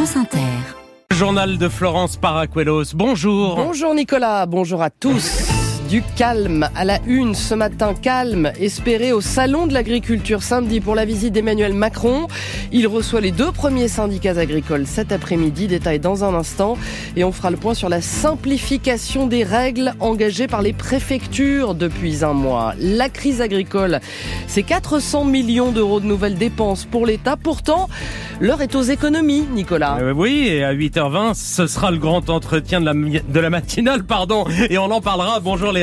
France 0.00 0.16
Inter. 0.16 0.38
Journal 1.10 1.58
de 1.58 1.68
Florence 1.68 2.16
Paracuelos. 2.16 2.94
Bonjour. 2.94 3.56
Bonjour 3.56 3.94
Nicolas, 3.94 4.46
bonjour 4.46 4.80
à 4.80 4.88
tous 4.88 5.49
du 5.90 6.02
calme 6.14 6.68
à 6.76 6.84
la 6.84 7.00
une 7.04 7.34
ce 7.34 7.52
matin. 7.52 7.94
Calme 8.00 8.52
espéré 8.60 9.12
au 9.12 9.20
Salon 9.20 9.66
de 9.66 9.74
l'agriculture 9.74 10.40
samedi 10.40 10.80
pour 10.80 10.94
la 10.94 11.04
visite 11.04 11.32
d'Emmanuel 11.32 11.74
Macron. 11.74 12.28
Il 12.70 12.86
reçoit 12.86 13.20
les 13.20 13.32
deux 13.32 13.50
premiers 13.50 13.88
syndicats 13.88 14.38
agricoles 14.38 14.86
cet 14.86 15.10
après-midi. 15.10 15.66
Détail 15.66 15.98
dans 15.98 16.22
un 16.22 16.32
instant. 16.32 16.78
Et 17.16 17.24
on 17.24 17.32
fera 17.32 17.50
le 17.50 17.56
point 17.56 17.74
sur 17.74 17.88
la 17.88 18.00
simplification 18.00 19.26
des 19.26 19.42
règles 19.42 19.94
engagées 19.98 20.46
par 20.46 20.62
les 20.62 20.72
préfectures 20.72 21.74
depuis 21.74 22.24
un 22.24 22.34
mois. 22.34 22.74
La 22.78 23.08
crise 23.08 23.40
agricole, 23.40 23.98
c'est 24.46 24.62
400 24.62 25.24
millions 25.24 25.72
d'euros 25.72 25.98
de 25.98 26.06
nouvelles 26.06 26.38
dépenses 26.38 26.84
pour 26.84 27.04
l'État. 27.04 27.36
Pourtant, 27.36 27.88
l'heure 28.38 28.62
est 28.62 28.76
aux 28.76 28.82
économies, 28.82 29.44
Nicolas. 29.52 29.98
Euh, 30.00 30.12
oui, 30.14 30.46
et 30.46 30.62
à 30.62 30.72
8h20, 30.72 31.34
ce 31.34 31.66
sera 31.66 31.90
le 31.90 31.98
grand 31.98 32.30
entretien 32.30 32.80
de 32.80 32.86
la, 32.86 32.94
de 32.94 33.40
la 33.40 33.50
matinale, 33.50 34.04
pardon. 34.04 34.44
Et 34.68 34.78
on 34.78 34.84
en 34.92 35.00
parlera. 35.00 35.40
Bonjour 35.40 35.72
les 35.72 35.79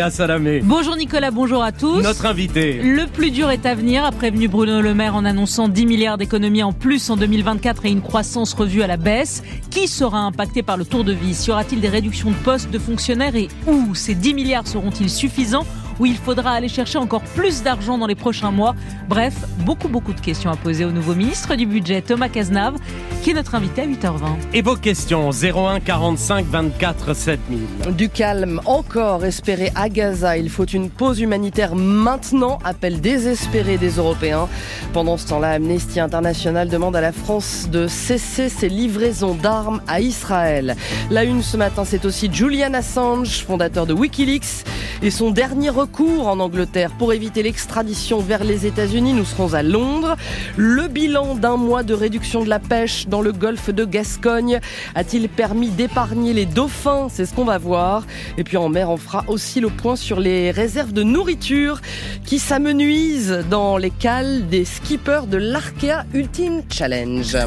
Bonjour 0.63 0.95
Nicolas, 0.95 1.31
bonjour 1.31 1.63
à 1.63 1.71
tous. 1.71 2.01
Notre 2.01 2.25
invité. 2.25 2.81
Le 2.81 3.05
plus 3.07 3.31
dur 3.31 3.49
est 3.49 3.65
à 3.65 3.75
venir, 3.75 4.03
a 4.05 4.11
prévenu 4.11 4.47
Bruno 4.47 4.81
Le 4.81 4.93
Maire 4.93 5.15
en 5.15 5.25
annonçant 5.25 5.67
10 5.67 5.85
milliards 5.85 6.17
d'économies 6.17 6.63
en 6.63 6.73
plus 6.73 7.09
en 7.09 7.17
2024 7.17 7.85
et 7.85 7.89
une 7.89 8.01
croissance 8.01 8.53
revue 8.53 8.81
à 8.81 8.87
la 8.87 8.97
baisse. 8.97 9.43
Qui 9.69 9.87
sera 9.87 10.19
impacté 10.19 10.63
par 10.63 10.77
le 10.77 10.85
tour 10.85 11.03
de 11.03 11.13
vis? 11.13 11.47
Y 11.47 11.51
aura-t-il 11.51 11.81
des 11.81 11.89
réductions 11.89 12.31
de 12.31 12.35
postes 12.35 12.69
de 12.69 12.79
fonctionnaires 12.79 13.35
et 13.35 13.47
où? 13.67 13.95
Ces 13.95 14.15
10 14.15 14.33
milliards 14.33 14.67
seront-ils 14.67 15.09
suffisants? 15.09 15.65
Où 15.99 16.05
il 16.05 16.17
faudra 16.17 16.51
aller 16.51 16.69
chercher 16.69 16.97
encore 16.97 17.21
plus 17.21 17.63
d'argent 17.63 17.97
dans 17.97 18.07
les 18.07 18.15
prochains 18.15 18.51
mois. 18.51 18.75
Bref, 19.09 19.33
beaucoup 19.65 19.87
beaucoup 19.87 20.13
de 20.13 20.19
questions 20.19 20.51
à 20.51 20.55
poser 20.55 20.85
au 20.85 20.91
nouveau 20.91 21.15
ministre 21.15 21.55
du 21.55 21.65
Budget, 21.65 22.01
Thomas 22.01 22.29
Cazenave, 22.29 22.75
qui 23.23 23.31
est 23.31 23.33
notre 23.33 23.55
invité 23.55 23.81
à 23.81 23.85
8h20. 23.85 24.19
Et 24.53 24.61
vos 24.61 24.75
questions 24.75 25.29
01 25.31 25.79
45 25.79 26.45
24 26.45 27.13
7000. 27.13 27.95
Du 27.95 28.09
calme 28.09 28.61
encore 28.65 29.25
espéré 29.25 29.71
à 29.75 29.89
Gaza. 29.89 30.37
Il 30.37 30.49
faut 30.49 30.65
une 30.65 30.89
pause 30.89 31.19
humanitaire 31.19 31.75
maintenant. 31.75 32.59
Appel 32.63 33.01
désespéré 33.01 33.77
des 33.77 33.91
Européens. 33.91 34.47
Pendant 34.93 35.17
ce 35.17 35.27
temps-là, 35.27 35.51
Amnesty 35.51 35.99
International 35.99 36.69
demande 36.69 36.95
à 36.95 37.01
la 37.01 37.11
France 37.11 37.67
de 37.71 37.87
cesser 37.87 38.49
ses 38.49 38.69
livraisons 38.69 39.35
d'armes 39.35 39.81
à 39.87 40.01
Israël. 40.01 40.75
La 41.09 41.23
une 41.23 41.43
ce 41.43 41.57
matin, 41.57 41.83
c'est 41.85 42.05
aussi 42.05 42.29
Julian 42.31 42.73
Assange, 42.73 43.43
fondateur 43.45 43.85
de 43.85 43.93
Wikileaks, 43.93 44.65
et 45.01 45.11
son 45.11 45.31
dernier 45.31 45.69
recours 45.87 46.27
en 46.27 46.39
Angleterre 46.39 46.91
pour 46.97 47.13
éviter 47.13 47.43
l'extradition 47.43 48.19
vers 48.19 48.43
les 48.43 48.65
États-Unis. 48.65 49.13
Nous 49.13 49.25
serons 49.25 49.53
à 49.53 49.63
Londres. 49.63 50.15
Le 50.57 50.87
bilan 50.87 51.35
d'un 51.35 51.55
mois 51.55 51.83
de 51.83 51.93
réduction 51.93 52.43
de 52.43 52.49
la 52.49 52.59
pêche 52.59 53.07
dans 53.07 53.21
le 53.21 53.31
golfe 53.31 53.69
de 53.69 53.85
Gascogne 53.85 54.59
a-t-il 54.95 55.29
permis 55.29 55.69
d'épargner 55.69 56.33
les 56.33 56.45
dauphins? 56.45 57.07
C'est 57.09 57.25
ce 57.25 57.33
qu'on 57.33 57.45
va 57.45 57.57
voir. 57.57 58.05
Et 58.37 58.43
puis 58.43 58.57
en 58.57 58.69
mer, 58.69 58.89
on 58.89 58.97
fera 58.97 59.23
aussi 59.27 59.59
le 59.59 59.69
point 59.69 59.95
sur 59.95 60.19
les 60.19 60.51
réserves 60.51 60.93
de 60.93 61.03
nourriture 61.03 61.79
qui 62.25 62.39
s'amenuisent 62.39 63.45
dans 63.49 63.77
les 63.77 63.91
cales 63.91 64.47
des 64.49 64.65
skippers 64.65 65.27
de 65.27 65.37
l'Arkea 65.37 66.05
Ultimate 66.13 66.65
Challenge. 66.69 67.37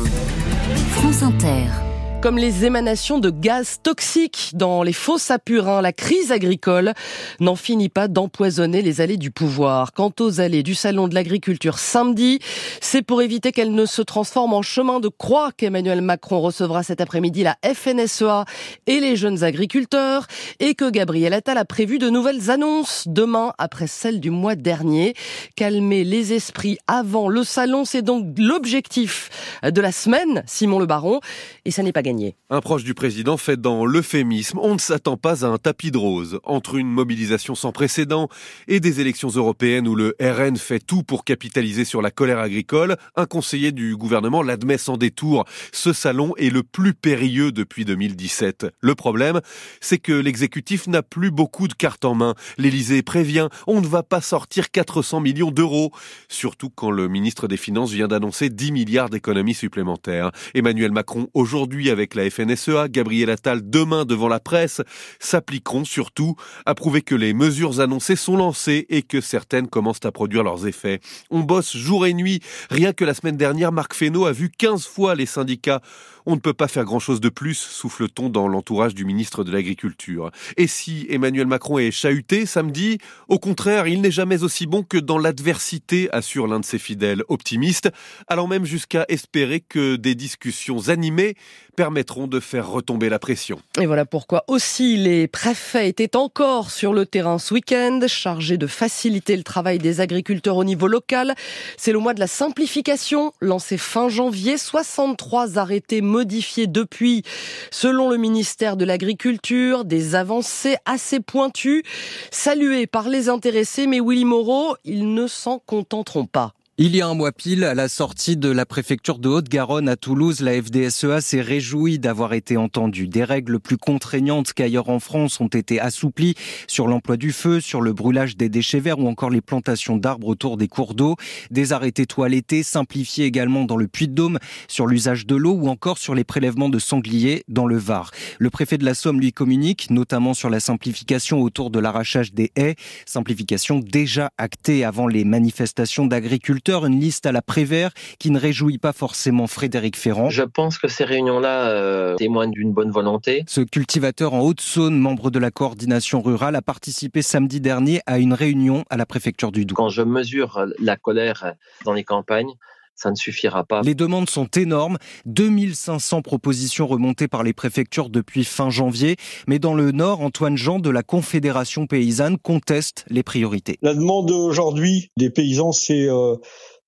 France 0.95 1.23
Inter. 1.23 1.90
Comme 2.23 2.37
les 2.37 2.67
émanations 2.67 3.19
de 3.19 3.31
gaz 3.31 3.79
toxiques 3.83 4.51
dans 4.53 4.83
les 4.83 4.93
fosses 4.93 5.31
à 5.31 5.39
purin, 5.39 5.81
la 5.81 5.95
crise 5.95 6.33
agricole 6.33 6.93
n'en 7.41 7.57
finit 7.57 7.89
pas 7.89 8.09
d'empoisonner 8.09 8.83
les 8.83 9.01
allées 9.01 9.17
du 9.17 9.31
pouvoir. 9.31 9.95
Quant 9.95 10.13
aux 10.21 10.39
allées 10.39 10.63
du 10.63 10.75
Salon 10.75 11.09
de 11.09 11.15
l'agriculture 11.15 11.79
samedi, 11.79 12.39
c'est 12.83 13.01
pour 13.01 13.23
éviter 13.23 13.53
qu'elles 13.53 13.73
ne 13.73 13.87
se 13.87 14.03
transforment 14.03 14.53
en 14.53 14.61
chemin 14.61 15.01
de 15.01 15.09
croix 15.09 15.51
qu'Emmanuel 15.57 16.03
Macron 16.03 16.43
recevra 16.43 16.83
cet 16.83 17.01
après-midi 17.01 17.43
la 17.43 17.57
FNSEA 17.65 18.45
et 18.87 19.01
les 19.01 19.17
jeunes 19.17 19.43
agriculteurs 19.43 20.27
et 20.59 20.75
que 20.75 20.91
Gabriel 20.91 21.33
Attal 21.33 21.57
a 21.57 21.65
prévu 21.65 21.99
de 21.99 22.11
nouvelles 22.11 22.51
annonces 22.51 23.05
demain 23.07 23.55
après 23.57 23.87
celles 23.87 24.21
du 24.21 24.29
mois 24.29 24.57
dernier. 24.57 25.15
Calmer 25.57 26.05
les 26.05 26.35
esprits 26.35 26.77
avant 26.87 27.29
le 27.29 27.45
salon, 27.45 27.87
c'est 27.87 28.03
donc 28.03 28.27
l'objectif 28.37 29.31
de 29.63 29.81
la 29.81 29.91
semaine, 29.91 30.43
Simon 30.47 30.81
Le 30.81 30.87
Baron, 30.87 31.21
et 31.65 31.71
ça 31.71 31.83
n'est 31.83 31.93
pas 31.93 32.03
gagné. 32.03 32.10
Un 32.49 32.61
proche 32.61 32.85
du 32.85 32.95
président 32.95 33.37
fait 33.37 33.61
dans 33.61 33.85
l'euphémisme. 33.85 34.59
On 34.59 34.75
ne 34.75 34.79
s'attend 34.79 35.17
pas 35.17 35.45
à 35.45 35.49
un 35.49 35.59
tapis 35.59 35.91
de 35.91 35.99
rose. 35.99 36.41
Entre 36.45 36.75
une 36.75 36.91
mobilisation 36.91 37.55
sans 37.55 37.73
précédent 37.73 38.29
et 38.67 38.81
des 38.81 39.01
élections 39.01 39.29
européennes 39.29 39.87
où 39.87 39.95
le 39.95 40.17
RN 40.21 40.57
fait 40.57 40.81
tout 40.81 41.03
pour 41.03 41.25
capitaliser 41.25 41.85
sur 41.85 42.03
la 42.03 42.11
colère 42.11 42.39
agricole, 42.39 42.97
un 43.17 43.27
conseiller 43.27 43.71
du 43.71 43.97
gouvernement 43.97 44.43
l'admet 44.43 44.79
sans 44.79 44.97
détour. 44.97 45.45
Ce 45.73 45.93
salon 45.93 46.35
est 46.37 46.51
le 46.51 46.63
plus 46.63 46.95
périlleux 46.95 47.53
depuis 47.53 47.85
2017. 47.85 48.67
Le 48.81 48.95
problème, 48.95 49.41
c'est 49.81 49.99
que 49.99 50.13
l'exécutif 50.13 50.89
n'a 50.89 51.03
plus 51.03 51.31
beaucoup 51.31 51.69
de 51.69 51.75
cartes 51.75 52.05
en 52.05 52.15
main. 52.15 52.35
L'Élysée 52.59 53.03
prévient, 53.03 53.49
on 53.67 53.81
ne 53.81 53.87
va 53.87 54.03
pas 54.03 54.21
sortir 54.21 54.71
400 54.71 55.21
millions 55.21 55.51
d'euros. 55.51 55.93
Surtout 56.29 56.71
quand 56.71 56.91
le 56.91 57.09
ministre 57.09 57.47
des 57.47 57.57
Finances 57.57 57.93
vient 57.93 58.09
d'annoncer 58.09 58.51
10 58.51 58.73
milliards 58.73 59.11
d'économies 59.11 59.55
supplémentaires. 59.55 60.33
Emmanuel 60.55 60.91
Macron 60.91 61.29
aujourd'hui 61.35 61.91
avec 61.91 62.00
avec 62.01 62.15
la 62.15 62.31
FNSEA, 62.31 62.89
Gabriel 62.89 63.29
Attal 63.29 63.61
demain 63.63 64.07
devant 64.07 64.29
la 64.29 64.41
presse, 64.41 64.81
s'appliqueront 65.19 65.85
surtout 65.85 66.35
à 66.65 66.75
prouver 66.75 67.03
que 67.03 67.15
les 67.15 67.35
mesures 67.35 67.81
annoncées 67.81 68.17
sont 68.17 68.39
lancées 68.39 68.87
et 68.89 69.03
que 69.03 69.21
certaines 69.21 69.69
commencent 69.69 70.05
à 70.05 70.13
produire 70.13 70.43
leurs 70.43 70.67
effets. 70.67 71.01
On 71.31 71.41
bosse 71.41 71.77
jour 71.77 72.07
et 72.07 72.15
nuit. 72.15 72.41
Rien 72.71 72.95
que 72.95 73.05
la 73.05 73.13
semaine 73.13 73.37
dernière, 73.37 73.71
Marc 73.71 73.93
Fesneau 73.93 74.25
a 74.25 74.33
vu 74.33 74.49
15 74.49 74.87
fois 74.87 75.15
les 75.15 75.27
syndicats. 75.27 75.83
On 76.27 76.35
ne 76.35 76.41
peut 76.41 76.55
pas 76.55 76.69
faire 76.69 76.85
grand-chose 76.85 77.21
de 77.21 77.29
plus, 77.29 77.55
souffle-t-on 77.55 78.29
dans 78.29 78.47
l'entourage 78.47 78.95
du 78.95 79.05
ministre 79.05 79.43
de 79.43 79.53
l'Agriculture. 79.53 80.31
Et 80.57 80.67
si 80.67 81.07
Emmanuel 81.09 81.47
Macron 81.47 81.79
est 81.79 81.91
chahuté 81.91 82.47
samedi, 82.47 82.99
au 83.29 83.39
contraire, 83.39 83.87
il 83.87 84.01
n'est 84.01 84.11
jamais 84.11 84.43
aussi 84.43 84.67
bon 84.67 84.83
que 84.83 84.99
dans 84.99 85.19
l'adversité, 85.19 86.09
assure 86.13 86.47
l'un 86.47 86.61
de 86.61 86.65
ses 86.65 86.79
fidèles 86.79 87.25
optimistes, 87.29 87.91
allant 88.29 88.47
même 88.47 88.65
jusqu'à 88.65 89.05
espérer 89.09 89.61
que 89.61 89.97
des 89.97 90.15
discussions 90.15 90.89
animées 90.89 91.37
permettront 91.81 92.27
de 92.27 92.41
faire 92.41 92.69
retomber 92.69 93.09
la 93.09 93.19
pression. 93.19 93.59
Et 93.81 93.87
voilà 93.87 94.05
pourquoi 94.05 94.45
aussi 94.49 94.99
les 94.99 95.27
préfets 95.27 95.89
étaient 95.89 96.15
encore 96.15 96.71
sur 96.71 96.93
le 96.93 97.07
terrain 97.07 97.39
ce 97.39 97.55
week-end, 97.55 98.01
chargés 98.07 98.59
de 98.59 98.67
faciliter 98.67 99.35
le 99.35 99.43
travail 99.43 99.79
des 99.79 100.03
agriculteurs 100.03 100.59
au 100.59 100.65
niveau 100.65 100.89
local. 100.89 101.35
C'est 101.79 101.93
le 101.93 101.99
mois 101.99 102.13
de 102.13 102.21
la 102.21 102.27
simplification, 102.27 103.33
lancé 103.41 103.79
fin 103.79 104.11
janvier, 104.11 104.59
63 104.59 105.57
arrêtés 105.57 106.03
modifiés 106.03 106.67
depuis, 106.67 107.23
selon 107.71 108.11
le 108.11 108.19
ministère 108.19 108.77
de 108.77 108.85
l'Agriculture, 108.85 109.87
des 109.87 110.15
avancées 110.15 110.77
assez 110.85 111.21
pointues, 111.21 111.83
saluées 112.31 112.87
par 112.87 113.09
les 113.09 113.31
intéressés, 113.31 113.87
mais 113.87 114.01
Willy 114.01 114.27
Moreau, 114.27 114.77
ils 114.85 115.15
ne 115.15 115.27
s'en 115.27 115.59
contenteront 115.59 116.27
pas. 116.27 116.53
Il 116.83 116.97
y 116.97 117.03
a 117.03 117.09
un 117.09 117.13
mois 117.13 117.31
pile, 117.31 117.65
à 117.65 117.75
la 117.75 117.91
sortie 117.91 118.39
de 118.39 118.49
la 118.49 118.65
préfecture 118.65 119.19
de 119.19 119.29
Haute-Garonne 119.29 119.87
à 119.87 119.97
Toulouse, 119.97 120.41
la 120.41 120.53
FDSEA 120.63 121.21
s'est 121.21 121.43
réjouie 121.43 121.99
d'avoir 121.99 122.33
été 122.33 122.57
entendue. 122.57 123.07
Des 123.07 123.23
règles 123.23 123.61
plus 123.61 123.77
contraignantes 123.77 124.55
qu'ailleurs 124.55 124.89
en 124.89 124.99
France 124.99 125.43
ont 125.43 125.49
été 125.49 125.79
assouplies 125.79 126.37
sur 126.69 126.89
l'emploi 126.89 127.19
du 127.19 127.33
feu, 127.33 127.61
sur 127.61 127.83
le 127.83 127.93
brûlage 127.93 128.39
des 128.39 128.49
déchets 128.49 128.81
verts 128.81 128.99
ou 128.99 129.09
encore 129.09 129.29
les 129.29 129.43
plantations 129.43 129.99
d'arbres 129.99 130.29
autour 130.29 130.57
des 130.57 130.69
cours 130.69 130.95
d'eau. 130.95 131.17
Des 131.51 131.75
arrêtés 131.75 132.07
toilettés 132.07 132.63
simplifiés 132.63 133.27
également 133.27 133.67
dans 133.67 133.77
le 133.77 133.87
Puy-de-Dôme 133.87 134.39
sur 134.67 134.87
l'usage 134.87 135.27
de 135.27 135.37
l'eau 135.37 135.53
ou 135.53 135.69
encore 135.69 135.99
sur 135.99 136.15
les 136.15 136.25
prélèvements 136.25 136.71
de 136.71 136.79
sangliers 136.79 137.45
dans 137.49 137.67
le 137.67 137.77
Var. 137.77 138.11
Le 138.39 138.49
préfet 138.49 138.79
de 138.79 138.87
la 138.87 138.95
Somme 138.95 139.21
lui 139.21 139.35
communique 139.35 139.91
notamment 139.91 140.33
sur 140.33 140.49
la 140.49 140.61
simplification 140.61 141.43
autour 141.43 141.69
de 141.69 141.79
l'arrachage 141.79 142.33
des 142.33 142.53
haies, 142.57 142.77
simplification 143.05 143.81
déjà 143.81 144.31
actée 144.39 144.83
avant 144.83 145.09
les 145.09 145.25
manifestations 145.27 146.07
d'agriculteurs 146.07 146.70
une 146.79 146.99
liste 146.99 147.27
à 147.27 147.33
la 147.33 147.43
Prévert 147.43 147.91
qui 148.19 148.31
ne 148.31 148.39
réjouit 148.39 148.79
pas 148.79 148.93
forcément 148.93 149.47
Frédéric 149.47 149.97
Ferrand. 149.97 150.31
Je 150.31 150.43
pense 150.43 150.79
que 150.79 150.89
ces 150.89 151.05
réunions-là 151.05 151.71
euh, 151.71 152.17
témoignent 152.17 152.53
d'une 152.53 152.73
bonne 152.73 152.91
volonté. 152.91 153.45
Ce 153.47 153.61
cultivateur 153.61 154.35
en 154.35 154.41
Haute-Saône, 154.41 154.99
membre 154.99 155.31
de 155.31 155.39
la 155.39 155.51
coordination 155.51 156.23
rurale, 156.23 156.57
a 156.57 156.63
participé 156.63 157.23
samedi 157.23 157.61
dernier 157.61 158.01
à 158.07 158.19
une 158.19 158.33
réunion 158.33 158.85
à 158.91 158.97
la 158.97 159.07
préfecture 159.07 159.53
du 159.53 159.65
Doubs. 159.65 159.77
Quand 159.77 159.89
je 159.89 160.03
mesure 160.03 160.65
la 160.79 160.97
colère 160.97 161.55
dans 161.85 161.93
les 161.93 162.05
campagnes, 162.05 162.55
ça 163.01 163.11
ne 163.11 163.17
suffira 163.17 163.65
pas. 163.65 163.81
Les 163.83 163.95
demandes 163.95 164.29
sont 164.29 164.49
énormes, 164.57 164.99
2500 165.27 166.23
propositions 166.23 166.87
remontées 166.87 167.29
par 167.29 167.43
les 167.43 167.53
préfectures 167.53 168.11
depuis 168.11 168.45
fin 168.45 168.69
janvier, 168.69 169.17
mais 169.47 169.59
dans 169.59 169.75
le 169.75 169.91
Nord, 169.91 170.21
Antoine 170.21 170.57
Jean 170.57 170.79
de 170.79 170.91
la 170.91 171.03
Confédération 171.03 171.87
paysanne 171.87 172.37
conteste 172.37 173.05
les 173.09 173.23
priorités. 173.23 173.79
La 173.81 173.95
demande 173.95 174.31
aujourd'hui 174.31 175.11
des 175.17 175.31
paysans, 175.31 175.73
c'est 175.73 176.09
euh, 176.09 176.37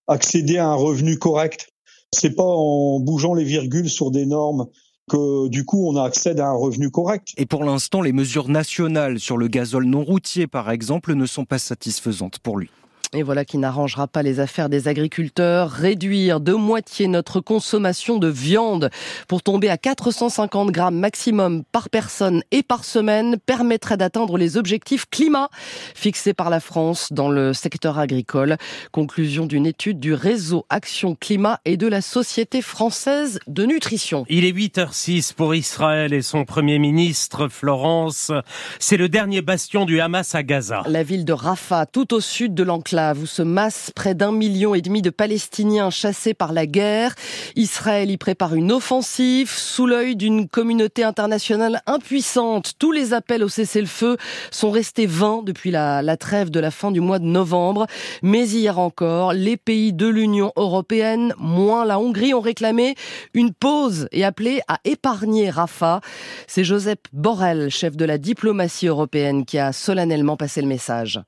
accéder 0.06 0.58
à 0.58 0.68
un 0.68 0.74
revenu 0.74 1.18
correct. 1.18 1.68
C'est 2.12 2.34
pas 2.34 2.42
en 2.44 3.00
bougeant 3.00 3.32
les 3.32 3.44
virgules 3.44 3.88
sur 3.88 4.10
des 4.10 4.26
normes 4.26 4.66
que 5.10 5.48
du 5.48 5.64
coup 5.64 5.88
on 5.88 5.96
accède 5.96 6.40
à 6.40 6.48
un 6.48 6.56
revenu 6.56 6.90
correct. 6.90 7.28
Et 7.38 7.46
pour 7.46 7.64
l'instant, 7.64 8.02
les 8.02 8.12
mesures 8.12 8.48
nationales 8.48 9.18
sur 9.18 9.38
le 9.38 9.48
gazole 9.48 9.86
non 9.86 10.04
routier, 10.04 10.46
par 10.46 10.70
exemple, 10.70 11.14
ne 11.14 11.26
sont 11.26 11.46
pas 11.46 11.58
satisfaisantes 11.58 12.38
pour 12.38 12.58
lui. 12.58 12.70
Et 13.14 13.22
voilà 13.22 13.44
qui 13.44 13.58
n'arrangera 13.58 14.08
pas 14.08 14.22
les 14.22 14.40
affaires 14.40 14.70
des 14.70 14.88
agriculteurs. 14.88 15.70
Réduire 15.70 16.40
de 16.40 16.54
moitié 16.54 17.08
notre 17.08 17.40
consommation 17.40 18.16
de 18.16 18.28
viande 18.28 18.88
pour 19.28 19.42
tomber 19.42 19.68
à 19.68 19.76
450 19.76 20.70
grammes 20.70 20.98
maximum 20.98 21.62
par 21.72 21.90
personne 21.90 22.42
et 22.52 22.62
par 22.62 22.86
semaine 22.86 23.36
permettrait 23.44 23.98
d'atteindre 23.98 24.38
les 24.38 24.56
objectifs 24.56 25.04
climat 25.10 25.50
fixés 25.94 26.32
par 26.32 26.48
la 26.48 26.58
France 26.58 27.12
dans 27.12 27.28
le 27.28 27.52
secteur 27.52 27.98
agricole. 27.98 28.56
Conclusion 28.92 29.44
d'une 29.44 29.66
étude 29.66 30.00
du 30.00 30.14
réseau 30.14 30.64
Action 30.70 31.14
Climat 31.14 31.60
et 31.66 31.76
de 31.76 31.88
la 31.88 32.00
Société 32.00 32.62
française 32.62 33.40
de 33.46 33.66
nutrition. 33.66 34.24
Il 34.30 34.46
est 34.46 34.52
8h06 34.52 35.34
pour 35.34 35.54
Israël 35.54 36.14
et 36.14 36.22
son 36.22 36.46
premier 36.46 36.78
ministre, 36.78 37.48
Florence. 37.48 38.32
C'est 38.78 38.96
le 38.96 39.10
dernier 39.10 39.42
bastion 39.42 39.84
du 39.84 40.00
Hamas 40.00 40.34
à 40.34 40.42
Gaza. 40.42 40.82
La 40.86 41.02
ville 41.02 41.26
de 41.26 41.34
Rafah, 41.34 41.84
tout 41.84 42.14
au 42.14 42.20
sud 42.20 42.54
de 42.54 42.62
l'enclave 42.62 42.91
où 42.92 43.26
se 43.26 43.40
massent 43.40 43.90
près 43.94 44.14
d'un 44.14 44.32
million 44.32 44.74
et 44.74 44.82
demi 44.82 45.00
de 45.00 45.08
Palestiniens 45.08 45.88
chassés 45.88 46.34
par 46.34 46.52
la 46.52 46.66
guerre. 46.66 47.14
Israël 47.56 48.10
y 48.10 48.18
prépare 48.18 48.54
une 48.54 48.70
offensive 48.70 49.50
sous 49.50 49.86
l'œil 49.86 50.14
d'une 50.14 50.46
communauté 50.46 51.02
internationale 51.02 51.80
impuissante. 51.86 52.74
Tous 52.78 52.92
les 52.92 53.14
appels 53.14 53.42
au 53.42 53.48
cessez-le-feu 53.48 54.18
sont 54.50 54.70
restés 54.70 55.06
vains 55.06 55.42
depuis 55.42 55.70
la, 55.70 56.16
trêve 56.18 56.50
de 56.50 56.60
la 56.60 56.70
fin 56.70 56.90
du 56.90 57.00
mois 57.00 57.18
de 57.18 57.24
novembre. 57.24 57.86
Mais 58.22 58.46
hier 58.46 58.78
encore, 58.78 59.32
les 59.32 59.56
pays 59.56 59.94
de 59.94 60.06
l'Union 60.06 60.52
européenne, 60.56 61.32
moins 61.38 61.86
la 61.86 61.98
Hongrie, 61.98 62.34
ont 62.34 62.40
réclamé 62.40 62.94
une 63.32 63.54
pause 63.54 64.06
et 64.12 64.22
appelé 64.22 64.60
à 64.68 64.80
épargner 64.84 65.48
Rafah. 65.48 66.02
C'est 66.46 66.64
Joseph 66.64 66.98
Borrell, 67.14 67.70
chef 67.70 67.96
de 67.96 68.04
la 68.04 68.18
diplomatie 68.18 68.88
européenne, 68.88 69.46
qui 69.46 69.58
a 69.58 69.72
solennellement 69.72 70.36
passé 70.36 70.60
le 70.60 70.68
message. 70.68 71.22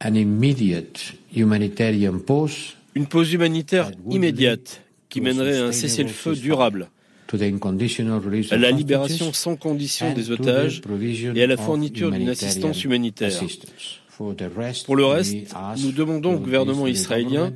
Une 1.37 3.07
pause. 3.07 3.33
Humanitaire 3.33 3.91
immédiate 4.09 4.83
qui 5.09 5.21
mènerait 5.21 5.59
à 5.59 5.65
un 5.67 5.73
cessez-le-feu 5.73 6.37
durable, 6.37 6.89
à 7.33 8.57
la 8.57 8.71
libération 8.71 9.33
sans 9.33 9.57
condition 9.57 10.13
des 10.13 10.31
otages 10.31 10.81
et 11.35 11.43
à 11.43 11.47
la 11.47 11.57
fourniture 11.57 12.11
d'une 12.11 12.29
assistance 12.29 12.85
humanitaire. 12.85 13.33
Pour 14.17 14.97
le 14.97 15.07
reste, 15.07 15.37
nous 15.83 15.93
demandons 15.93 16.35
au 16.35 16.39
gouvernement 16.39 16.87
israélien 16.87 17.53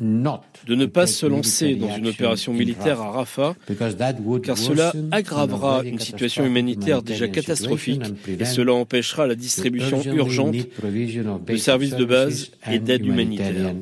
de 0.00 0.74
ne 0.74 0.86
pas 0.86 1.06
se 1.06 1.26
lancer 1.26 1.76
dans 1.76 1.96
une 1.96 2.08
opération 2.08 2.52
militaire 2.52 3.00
à 3.00 3.10
Rafah, 3.10 3.54
car 4.42 4.58
cela 4.58 4.92
aggravera 5.12 5.82
une 5.84 6.00
situation 6.00 6.44
humanitaire 6.44 7.02
déjà 7.02 7.28
catastrophique 7.28 8.02
et 8.26 8.44
cela 8.44 8.74
empêchera 8.74 9.26
la 9.26 9.34
distribution 9.34 10.02
urgente 10.02 10.54
de 10.54 11.56
services 11.56 11.94
de 11.94 12.04
base 12.04 12.50
et 12.70 12.78
d'aide 12.78 13.06
humanitaire. 13.06 13.74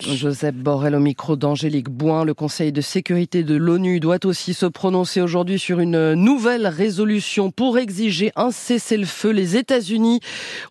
Joseph 0.00 0.54
Borrell 0.54 0.94
au 0.94 1.00
micro 1.00 1.36
d'Angélique 1.36 1.88
Boin, 1.88 2.24
le 2.24 2.34
Conseil 2.34 2.72
de 2.72 2.80
sécurité 2.80 3.44
de 3.44 3.54
l'ONU 3.54 4.00
doit 4.00 4.24
aussi 4.24 4.54
se 4.54 4.66
prononcer 4.66 5.20
aujourd'hui 5.20 5.58
sur 5.58 5.80
une 5.80 6.14
nouvelle 6.14 6.66
résolution 6.66 7.50
pour 7.50 7.78
exiger 7.78 8.32
un 8.36 8.50
cessez-le-feu. 8.50 9.30
Les 9.30 9.56
États-Unis 9.56 10.20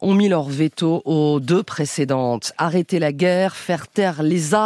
ont 0.01 0.13
mis 0.13 0.27
leur 0.29 0.43
veto 0.49 1.01
aux 1.05 1.39
deux 1.39 1.63
précédentes. 1.63 2.53
Arrêter 2.57 2.99
la 2.99 3.13
guerre, 3.13 3.55
faire 3.55 3.87
taire 3.87 4.23
les 4.23 4.53
armes, 4.53 4.56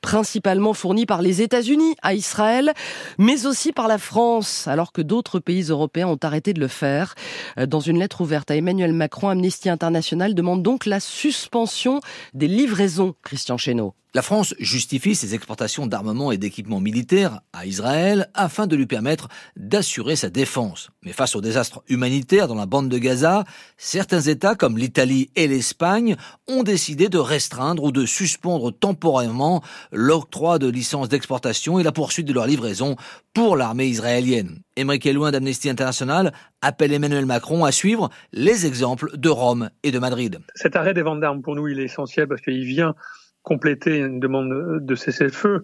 principalement 0.00 0.74
fournies 0.74 1.06
par 1.06 1.22
les 1.22 1.42
États-Unis 1.42 1.96
à 2.02 2.14
Israël, 2.14 2.72
mais 3.18 3.46
aussi 3.46 3.72
par 3.72 3.88
la 3.88 3.98
France, 3.98 4.68
alors 4.68 4.92
que 4.92 5.02
d'autres 5.02 5.40
pays 5.40 5.64
européens 5.64 6.08
ont 6.08 6.18
arrêté 6.22 6.52
de 6.52 6.60
le 6.60 6.68
faire. 6.68 7.14
Dans 7.56 7.80
une 7.80 7.98
lettre 7.98 8.20
ouverte 8.20 8.50
à 8.50 8.56
Emmanuel 8.56 8.92
Macron, 8.92 9.28
Amnesty 9.28 9.68
International 9.68 10.34
demande 10.34 10.62
donc 10.62 10.86
la 10.86 11.00
suspension 11.00 12.00
des 12.32 12.48
livraisons, 12.48 13.14
Christian 13.22 13.56
Chesneau. 13.56 13.94
La 14.16 14.22
France 14.22 14.54
justifie 14.60 15.16
ses 15.16 15.34
exportations 15.34 15.88
d'armements 15.88 16.30
et 16.30 16.38
d'équipements 16.38 16.78
militaires 16.78 17.40
à 17.52 17.66
Israël 17.66 18.30
afin 18.32 18.68
de 18.68 18.76
lui 18.76 18.86
permettre 18.86 19.26
d'assurer 19.56 20.14
sa 20.14 20.30
défense. 20.30 20.90
Mais 21.02 21.10
face 21.10 21.34
au 21.34 21.40
désastre 21.40 21.82
humanitaire 21.88 22.46
dans 22.46 22.54
la 22.54 22.66
bande 22.66 22.88
de 22.88 22.98
Gaza, 22.98 23.42
certains 23.76 24.20
États 24.20 24.54
comme 24.54 24.78
l'Italie 24.78 25.30
et 25.34 25.48
l'Espagne 25.48 26.14
ont 26.46 26.62
décidé 26.62 27.08
de 27.08 27.18
restreindre 27.18 27.82
ou 27.82 27.90
de 27.90 28.06
suspendre 28.06 28.70
temporairement 28.70 29.64
l'octroi 29.90 30.60
de 30.60 30.68
licences 30.68 31.08
d'exportation 31.08 31.80
et 31.80 31.82
la 31.82 31.90
poursuite 31.90 32.28
de 32.28 32.32
leur 32.32 32.46
livraison 32.46 32.94
pour 33.32 33.56
l'armée 33.56 33.86
israélienne. 33.86 34.60
Émeric 34.76 35.06
Elouin 35.06 35.32
d'Amnesty 35.32 35.68
International 35.68 36.32
appelle 36.62 36.92
Emmanuel 36.92 37.26
Macron 37.26 37.64
à 37.64 37.72
suivre 37.72 38.10
les 38.32 38.64
exemples 38.64 39.16
de 39.16 39.28
Rome 39.28 39.70
et 39.82 39.90
de 39.90 39.98
Madrid. 39.98 40.38
Cet 40.54 40.76
arrêt 40.76 40.94
des 40.94 41.02
ventes 41.02 41.18
d'armes 41.18 41.42
pour 41.42 41.56
nous, 41.56 41.66
il 41.66 41.80
est 41.80 41.86
essentiel 41.86 42.28
parce 42.28 42.42
qu'il 42.42 42.64
vient 42.64 42.94
compléter 43.44 43.98
une 43.98 44.18
demande 44.18 44.84
de 44.84 44.94
cessez-le-feu. 44.94 45.62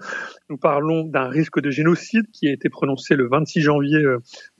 Nous 0.49 0.59
parlons 0.59 1.03
d'un 1.03 1.29
risque 1.29 1.61
de 1.61 1.71
génocide 1.71 2.31
qui 2.31 2.47
a 2.47 2.53
été 2.53 2.69
prononcé 2.69 3.17
le 3.17 3.27
26 3.29 3.63
janvier 3.63 4.05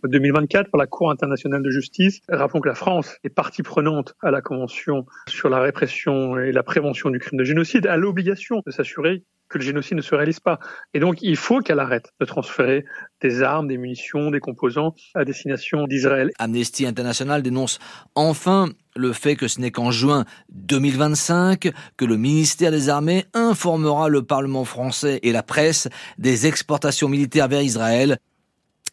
2024 0.03 0.67
euh, 0.67 0.71
par 0.71 0.79
la 0.79 0.87
Cour 0.87 1.11
internationale 1.11 1.63
de 1.63 1.71
justice. 1.71 2.21
Rappelons 2.29 2.61
que 2.61 2.69
la 2.69 2.75
France 2.75 3.19
est 3.23 3.31
partie 3.31 3.63
prenante 3.63 4.15
à 4.23 4.31
la 4.31 4.41
Convention 4.41 5.05
sur 5.29 5.51
la 5.51 5.61
répression 5.61 6.39
et 6.39 6.51
la 6.51 6.63
prévention 6.63 7.11
du 7.11 7.19
crime 7.19 7.39
de 7.39 7.45
génocide, 7.45 7.87
a 7.87 7.97
l'obligation 7.97 8.63
de 8.67 8.73
s'assurer 8.73 9.23
que 9.51 9.59
le 9.59 9.65
génocide 9.65 9.97
ne 9.97 10.03
se 10.03 10.15
réalise 10.15 10.41
pas. 10.41 10.59
Et 10.95 11.01
donc, 11.01 11.19
il 11.21 11.37
faut 11.37 11.61
qu'elle 11.61 11.81
arrête 11.81 12.13
de 12.21 12.25
transférer 12.25 12.85
des 13.21 13.43
armes, 13.43 13.69
des 13.69 13.77
munitions, 13.77 14.31
des 14.31 14.41
composants 14.41 14.95
à 15.15 15.25
destination 15.25 15.87
d'Israël. 15.87 16.31
Amnesty 16.39 16.87
International 16.87 17.43
dénonce 17.43 17.79
enfin 18.15 18.69
le 18.97 19.13
fait 19.13 19.37
que 19.37 19.49
ce 19.49 19.61
n'est 19.61 19.71
qu'en 19.71 19.91
juin 19.91 20.25
2025 20.51 21.71
que 21.97 22.05
le 22.05 22.17
ministère 22.17 22.71
des 22.71 22.89
Armées 22.89 23.25
informera 23.35 24.09
le 24.09 24.23
Parlement 24.23 24.65
français 24.65 25.21
et 25.23 25.33
la 25.33 25.43
presse 25.43 25.89
des 26.19 26.47
exportations 26.47 27.09
militaires 27.09 27.49
vers 27.49 27.63
Israël 27.63 28.19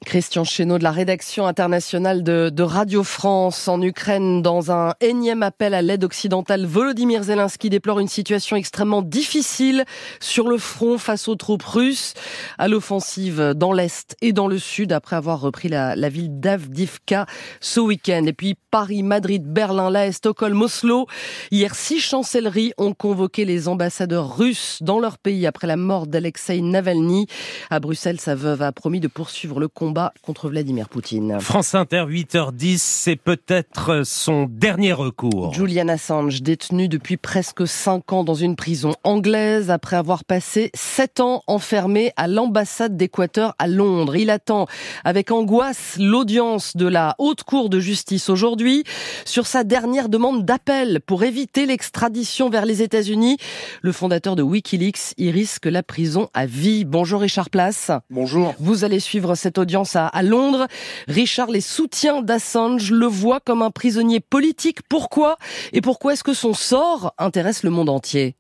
Christian 0.06 0.44
Chesneau 0.44 0.78
de 0.78 0.84
la 0.84 0.92
rédaction 0.92 1.48
internationale 1.48 2.24
de, 2.24 2.62
Radio 2.62 3.04
France 3.04 3.68
en 3.68 3.82
Ukraine 3.82 4.42
dans 4.42 4.72
un 4.72 4.94
énième 5.02 5.42
appel 5.42 5.74
à 5.74 5.82
l'aide 5.82 6.04
occidentale. 6.04 6.66
Volodymyr 6.66 7.24
Zelensky 7.24 7.70
déplore 7.70 8.00
une 8.00 8.08
situation 8.08 8.56
extrêmement 8.56 9.02
difficile 9.02 9.86
sur 10.20 10.48
le 10.48 10.58
front 10.58 10.98
face 10.98 11.28
aux 11.28 11.36
troupes 11.36 11.64
russes 11.64 12.14
à 12.58 12.68
l'offensive 12.68 13.54
dans 13.56 13.74
l'Est 13.74 14.16
et 14.22 14.34
dans 14.34 14.48
le 14.48 14.60
Sud 14.60 14.92
après 14.92 15.16
avoir 15.16 15.42
repris 15.42 15.68
la, 15.68 15.96
la 15.96 16.10
ville 16.10 16.40
d'Avdivka 16.40 17.26
ce 17.60 17.80
week-end. 17.80 18.26
Et 18.28 18.34
puis 18.34 18.56
Paris, 18.70 19.04
Madrid, 19.04 19.44
Berlin, 19.46 19.90
La 19.90 20.12
Stockholm, 20.12 20.62
Oslo. 20.62 21.08
Hier, 21.52 21.74
six 21.74 22.00
chancelleries 22.00 22.74
ont 22.78 22.94
convoqué 22.94 23.46
les 23.46 23.68
ambassadeurs 23.68 24.38
russes 24.38 24.80
dans 24.82 25.00
leur 25.00 25.18
pays 25.18 25.48
après 25.48 25.68
la 25.68 25.78
mort 25.78 26.08
d'Alexei 26.08 26.62
Navalny. 26.62 27.28
À 27.70 27.80
Bruxelles, 27.80 28.20
sa 28.20 28.36
veuve 28.36 28.62
a 28.62 28.72
promis 28.72 29.00
de 29.00 29.08
poursuivre 29.08 29.60
le 29.60 29.68
combat 29.68 29.87
combat 29.88 30.13
contre 30.22 30.50
Vladimir 30.50 30.89
Poutine. 30.89 31.39
France 31.39 31.74
Inter, 31.74 32.04
8h10, 32.10 32.78
c'est 32.80 33.16
peut-être 33.16 34.02
son 34.04 34.45
dernier 34.50 34.92
recours. 34.92 35.54
Julian 35.54 35.88
Assange, 35.88 36.42
détenu 36.42 36.90
depuis 36.90 37.16
presque 37.16 37.66
5 37.66 38.12
ans 38.12 38.23
dans 38.26 38.33
une 38.33 38.57
prison 38.57 38.95
anglaise 39.06 39.71
après 39.71 39.95
avoir 39.95 40.26
passé 40.26 40.71
7 40.73 41.21
ans 41.21 41.42
enfermé 41.47 42.12
à 42.18 42.28
l'ambassade 42.28 42.97
d'Équateur 42.97 43.56
à 43.59 43.68
Londres. 43.69 44.18
Il 44.18 44.30
attend 44.30 44.68
avec 45.06 45.31
angoisse 45.31 45.95
l'audience 45.97 46.76
de 46.76 46.85
la 46.85 47.16
Haute 47.18 47.44
Cour 47.44 47.69
de 47.69 47.80
justice 47.80 48.28
aujourd'hui 48.28 48.83
sur 49.23 49.47
sa 49.47 49.64
dernière 49.64 50.09
demande 50.09 50.44
d'appel 50.44 51.00
pour 51.00 51.23
éviter 51.23 51.66
l'extradition 51.66 52.50
vers 52.50 52.66
les 52.66 52.81
États-Unis. 52.81 53.38
Le 53.81 53.94
fondateur 53.94 54.35
de 54.35 54.44
Wikileaks 54.44 55.14
y 55.18 55.31
risque 55.31 55.66
la 55.66 55.81
prison 55.81 56.28
à 56.33 56.45
vie. 56.45 56.83
Bonjour 56.83 57.21
Richard 57.21 57.50
Place. 57.50 57.90
Bonjour. 58.09 58.54
Vous 58.59 58.83
allez 58.83 59.00
suivre 59.00 59.35
cette 59.35 59.57
audience 59.57 59.77
à, 59.96 60.24
Londres. 60.24 60.68
Richard, 61.07 61.50
les 61.50 61.62
soutiens 61.62 62.22
d'Assange 62.22 62.92
le 62.92 63.06
voient 63.06 63.40
comme 63.40 63.62
un 63.62 63.72
prisonnier 63.72 64.19
politique. 64.19 64.80
Pourquoi 64.90 65.38
Et 65.74 65.81
pourquoi 65.81 66.14
est-ce 66.14 66.24
que 66.24 66.34
son 66.34 66.54
sort 66.54 67.14
intéresse 67.18 67.64
le 67.64 67.69
monde 67.69 67.90
entier? 67.90 68.36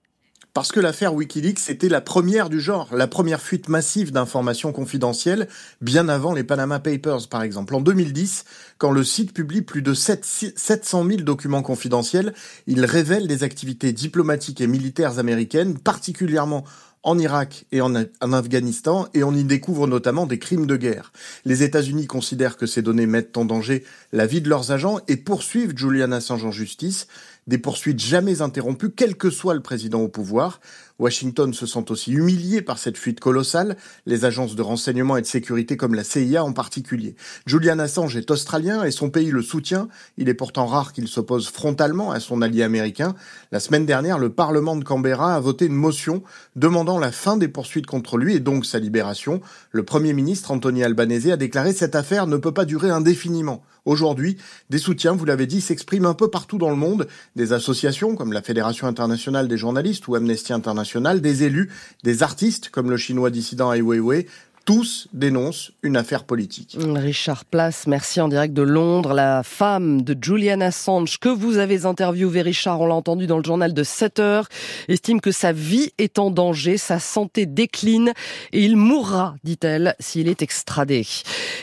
Parce 0.57 0.71
que 0.71 0.79
l'affaire 0.79 1.13
Wikileaks 1.13 1.69
était 1.69 1.87
la 1.87 2.01
première 2.01 2.49
du 2.49 2.59
genre, 2.59 2.87
la 2.91 3.05
première 3.05 3.41
fuite 3.41 3.69
massive 3.69 4.11
d'informations 4.11 4.71
confidentielles, 4.71 5.47
bien 5.81 6.09
avant 6.09 6.33
les 6.33 6.43
Panama 6.43 6.79
Papers 6.79 7.29
par 7.29 7.43
exemple. 7.43 7.75
En 7.75 7.79
2010, 7.79 8.43
quand 8.79 8.89
le 8.89 9.03
site 9.03 9.33
publie 9.33 9.61
plus 9.61 9.83
de 9.83 9.93
700 9.93 11.05
000 11.05 11.21
documents 11.21 11.61
confidentiels, 11.61 12.33
il 12.65 12.83
révèle 12.85 13.27
des 13.27 13.43
activités 13.43 13.93
diplomatiques 13.93 14.59
et 14.59 14.65
militaires 14.65 15.19
américaines, 15.19 15.77
particulièrement 15.77 16.63
en 17.03 17.17
Irak 17.17 17.65
et 17.71 17.81
en, 17.81 17.95
Afghanistan, 18.21 19.07
et 19.13 19.23
on 19.23 19.33
y 19.33 19.43
découvre 19.43 19.87
notamment 19.87 20.25
des 20.25 20.39
crimes 20.39 20.65
de 20.65 20.75
guerre. 20.75 21.11
Les 21.45 21.63
États-Unis 21.63 22.07
considèrent 22.07 22.57
que 22.57 22.65
ces 22.65 22.81
données 22.81 23.05
mettent 23.05 23.37
en 23.37 23.45
danger 23.45 23.85
la 24.11 24.25
vie 24.25 24.41
de 24.41 24.49
leurs 24.49 24.71
agents 24.71 24.99
et 25.07 25.17
poursuivent 25.17 25.77
Julian 25.77 26.11
Assange 26.11 26.45
en 26.45 26.51
justice, 26.51 27.07
des 27.47 27.57
poursuites 27.57 27.99
jamais 27.99 28.41
interrompues, 28.41 28.91
quel 28.91 29.15
que 29.15 29.29
soit 29.29 29.53
le 29.53 29.61
président 29.61 30.01
au 30.01 30.09
pouvoir. 30.09 30.59
Washington 30.99 31.53
se 31.53 31.65
sent 31.65 31.85
aussi 31.89 32.11
humilié 32.11 32.61
par 32.61 32.79
cette 32.79 32.97
fuite 32.97 33.19
colossale, 33.19 33.77
les 34.05 34.25
agences 34.25 34.55
de 34.55 34.61
renseignement 34.61 35.17
et 35.17 35.21
de 35.21 35.27
sécurité 35.27 35.77
comme 35.77 35.93
la 35.93 36.03
CIA 36.03 36.43
en 36.43 36.53
particulier. 36.53 37.15
Julian 37.45 37.79
Assange 37.79 38.15
est 38.15 38.31
australien 38.31 38.83
et 38.83 38.91
son 38.91 39.09
pays 39.09 39.29
le 39.29 39.41
soutient. 39.41 39.89
Il 40.17 40.29
est 40.29 40.33
pourtant 40.33 40.65
rare 40.65 40.93
qu'il 40.93 41.07
s'oppose 41.07 41.49
frontalement 41.49 42.11
à 42.11 42.19
son 42.19 42.41
allié 42.41 42.63
américain. 42.63 43.15
La 43.51 43.59
semaine 43.59 43.85
dernière, 43.85 44.17
le 44.17 44.29
Parlement 44.29 44.75
de 44.75 44.83
Canberra 44.83 45.35
a 45.35 45.39
voté 45.39 45.65
une 45.65 45.75
motion 45.75 46.23
demandant 46.55 46.99
la 46.99 47.11
fin 47.11 47.37
des 47.37 47.47
poursuites 47.47 47.85
contre 47.85 48.17
lui 48.17 48.35
et 48.35 48.39
donc 48.39 48.65
sa 48.65 48.79
libération. 48.79 49.41
Le 49.71 49.83
Premier 49.83 50.13
ministre 50.13 50.51
Anthony 50.51 50.83
Albanese 50.83 51.31
a 51.31 51.37
déclaré 51.37 51.73
cette 51.73 51.95
affaire 51.95 52.25
ne 52.25 52.37
peut 52.37 52.53
pas 52.53 52.65
durer 52.65 52.89
indéfiniment. 52.89 53.63
Aujourd'hui, 53.85 54.35
des 54.69 54.79
soutiens, 54.79 55.13
vous 55.13 55.23
l'avez 55.23 55.45
dit, 55.45 55.61
s'expriment 55.61 56.07
un 56.07 56.13
peu 56.13 56.29
partout 56.29 56.57
dans 56.57 56.69
le 56.69 56.75
monde. 56.75 57.07
Des 57.37 57.53
associations 57.53 58.15
comme 58.15 58.33
la 58.33 58.41
Fédération 58.41 58.85
internationale 58.85 59.47
des 59.47 59.57
journalistes 59.57 60.09
ou 60.09 60.15
Amnesty 60.15 60.51
International, 60.51 60.86
des 61.21 61.43
élus, 61.43 61.69
des 62.03 62.23
artistes 62.23 62.69
comme 62.69 62.89
le 62.89 62.97
chinois 62.97 63.29
dissident 63.29 63.73
Ai 63.73 63.81
Weiwei, 63.81 64.27
tous 64.67 65.07
dénoncent 65.13 65.71
une 65.81 65.95
affaire 65.95 66.25
politique. 66.25 66.75
Richard 66.77 67.45
Place, 67.45 67.87
merci 67.87 68.19
en 68.19 68.27
direct 68.27 68.53
de 68.53 68.63
Londres. 68.63 69.13
La 69.13 69.41
femme 69.41 70.01
de 70.01 70.13
Julian 70.21 70.59
Assange 70.59 71.19
que 71.19 71.29
vous 71.29 71.57
avez 71.57 71.85
interviewé, 71.85 72.41
Richard, 72.41 72.81
on 72.81 72.87
l'a 72.87 72.95
entendu 72.95 73.27
dans 73.27 73.37
le 73.37 73.45
journal 73.45 73.73
de 73.73 73.83
7 73.83 74.19
heures, 74.19 74.49
estime 74.89 75.21
que 75.21 75.31
sa 75.31 75.53
vie 75.53 75.93
est 75.97 76.19
en 76.19 76.31
danger, 76.31 76.75
sa 76.75 76.99
santé 76.99 77.45
décline 77.45 78.11
et 78.51 78.65
il 78.65 78.75
mourra, 78.75 79.35
dit-elle, 79.45 79.95
s'il 80.01 80.27
est 80.27 80.41
extradé. 80.41 81.07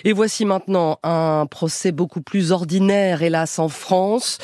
Et 0.05 0.15
voici 0.15 0.47
maintenant 0.47 0.99
un 1.03 1.45
procès 1.45 1.93
beaucoup 1.93 2.23
plus 2.23 2.53
ordinaire, 2.53 3.23
hélas, 3.23 3.59
en 3.59 3.69
France. 3.69 4.39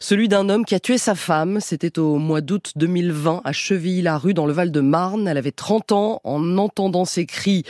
Celui 0.00 0.28
d'un 0.28 0.48
homme 0.48 0.64
qui 0.64 0.74
a 0.74 0.80
tué 0.80 0.98
sa 0.98 1.14
femme. 1.14 1.60
C'était 1.60 1.98
au 1.98 2.16
mois 2.16 2.40
d'août 2.40 2.72
2020 2.76 3.40
à 3.44 3.52
Chevilly-la-Rue 3.52 4.34
dans 4.34 4.46
le 4.46 4.52
Val-de-Marne. 4.52 5.28
Elle 5.28 5.38
avait 5.38 5.52
30 5.52 5.92
ans. 5.92 6.20
En 6.24 6.58
entendant 6.58 7.04
ses 7.04 7.24
cris, 7.24 7.64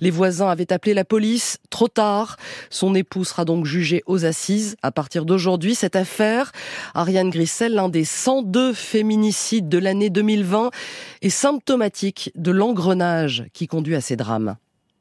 les 0.00 0.10
voisins 0.10 0.48
avaient 0.48 0.72
appelé 0.72 0.94
la 0.94 1.04
police 1.04 1.58
trop 1.70 1.88
tard. 1.88 2.36
Son 2.70 2.94
époux 2.94 3.24
sera 3.24 3.44
donc 3.44 3.66
jugé 3.66 4.02
aux 4.06 4.24
assises. 4.24 4.76
À 4.82 4.90
partir 4.90 5.24
d'aujourd'hui, 5.24 5.74
cette 5.74 5.96
affaire, 5.96 6.52
Ariane 6.94 7.30
Grissel, 7.30 7.74
l'un 7.74 7.88
des 7.88 8.04
102 8.04 8.72
féminicides 8.72 9.68
de 9.68 9.78
l'année 9.78 10.10
2020, 10.10 10.70
est 11.22 11.30
symptomatique 11.30 12.32
de 12.34 12.50
l'engrenage 12.50 13.44
qui 13.52 13.66
conduit 13.66 13.94
à 13.94 14.00
ces 14.00 14.16
drames. 14.16 14.56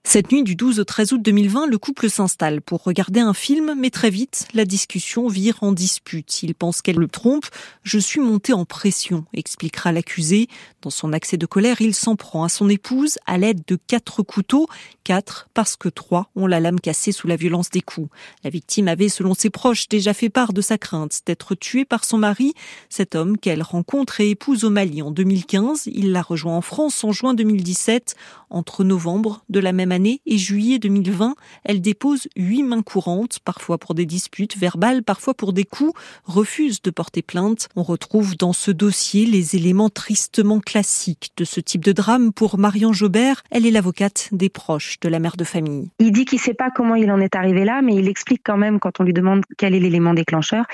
Cette 0.06 0.34
nuit 0.34 0.44
du 0.44 0.56
12 0.56 0.82
au 0.82 0.84
13 0.84 1.14
août 1.14 1.22
2020, 1.24 1.66
le 1.66 1.78
couple 1.78 2.10
s'installe 2.10 2.62
pour 2.62 2.84
regarder 2.84 3.22
un 3.22 3.34
film, 3.34 3.74
mais 3.76 3.90
très 3.90 4.10
vite, 4.10 4.48
la 4.54 4.66
discussion 4.66 5.28
vire 5.30 5.58
en 5.62 5.72
dispute. 5.72 6.44
Il 6.44 6.54
pense 6.54 6.82
qu'elle 6.82 6.98
le 6.98 7.08
trompe. 7.08 7.46
Je 7.84 7.98
suis 7.98 8.20
monté 8.20 8.52
en 8.52 8.66
pression, 8.66 9.26
expliquera 9.34 9.94
l'accusé. 9.94 10.50
Dans 10.82 10.90
son 10.90 11.14
accès 11.14 11.38
de 11.38 11.46
colère, 11.46 11.80
il 11.80 11.96
s'en 11.96 12.18
prend 12.18 12.44
à 12.44 12.50
son 12.50 12.68
épouse 12.68 13.18
à 13.26 13.38
l'aide 13.38 13.62
de 13.66 13.78
quatre 13.88 14.22
couteaux. 14.24 14.68
Quatre, 15.06 15.50
parce 15.54 15.78
que 15.78 15.90
trois 15.90 16.30
ont 16.36 16.48
la 16.48 16.60
lame 16.60 16.82
cassée 16.82 17.14
sous 17.14 17.28
la 17.28 17.38
violence 17.38 17.70
des 17.70 17.82
coups. 17.82 18.10
La 18.44 18.50
victime 18.50 18.90
avait, 18.90 19.10
selon 19.10 19.34
ses 19.34 19.50
proches, 19.50 19.88
déjà 19.88 20.14
fait 20.14 20.30
part 20.30 20.54
de 20.54 20.62
sa 20.62 20.78
crainte 20.78 21.22
d'être 21.26 21.56
tuée 21.56 21.86
par 21.86 22.04
son 22.04 22.18
mari. 22.18 22.54
Cet 22.90 23.16
homme 23.16 23.38
qu'elle 23.38 23.64
rencontre 23.64 24.20
et 24.20 24.32
épouse 24.32 24.66
au 24.66 24.70
Mali 24.70 25.02
en 25.02 25.12
2015, 25.12 25.88
il 25.88 26.12
la 26.12 26.22
rejoint 26.22 26.58
en 26.58 26.62
France 26.62 27.04
en 27.06 27.14
juin 27.14 27.34
2017. 27.34 28.16
Entre 28.50 28.84
novembre 28.84 29.44
de 29.50 29.60
la 29.60 29.72
même 29.72 29.92
année 29.94 30.22
et 30.26 30.38
juillet 30.38 30.80
2020, 30.80 31.36
elle 31.64 31.82
dépose 31.82 32.28
huit 32.36 32.64
mains 32.64 32.82
courantes, 32.82 33.40
parfois 33.44 33.78
pour 33.78 33.96
des 33.96 34.06
disputes 34.06 34.58
verbales, 34.58 35.04
parfois 35.04 35.34
pour 35.34 35.54
des 35.54 35.64
coups, 35.64 35.94
refuse 36.26 36.82
de 36.82 36.92
porter 36.92 37.22
plainte. 37.22 37.70
On 37.76 37.84
retrouve 37.84 38.36
dans 38.36 38.54
ce 38.54 38.72
dossier 38.72 39.26
les 39.26 39.56
éléments 39.56 39.90
tristement 39.90 40.60
classiques 40.60 41.32
de 41.38 41.44
ce 41.44 41.60
type 41.60 41.84
de 41.84 41.92
drame 41.92 42.34
pour 42.34 42.58
Marion 42.58 42.94
Jobert. 42.94 43.44
Elle 43.52 43.66
est 43.66 43.72
l'avocate 43.72 44.30
des 44.32 44.50
proches 44.50 45.00
de 45.02 45.10
la 45.10 45.20
mère 45.20 45.38
de 45.38 45.44
famille. 45.44 45.90
Il 46.00 46.12
dit 46.12 46.26
qu'il 46.26 46.38
ne 46.38 46.44
sait 46.44 46.54
pas 46.54 46.70
comment 46.70 46.96
il 46.96 47.12
en 47.12 47.20
est 47.20 47.36
arrivé 47.36 47.66
là, 47.66 47.82
mais 47.82 47.96
il 47.96 48.08
explique 48.08 48.42
quand 48.44 48.58
même 48.58 48.80
quand 48.80 49.00
on 49.00 49.04
lui 49.04 49.14
demande 49.14 49.44
quel 49.58 49.76
est 49.76 49.80
l'élément 49.80 50.14
déclencheur. 50.14 50.66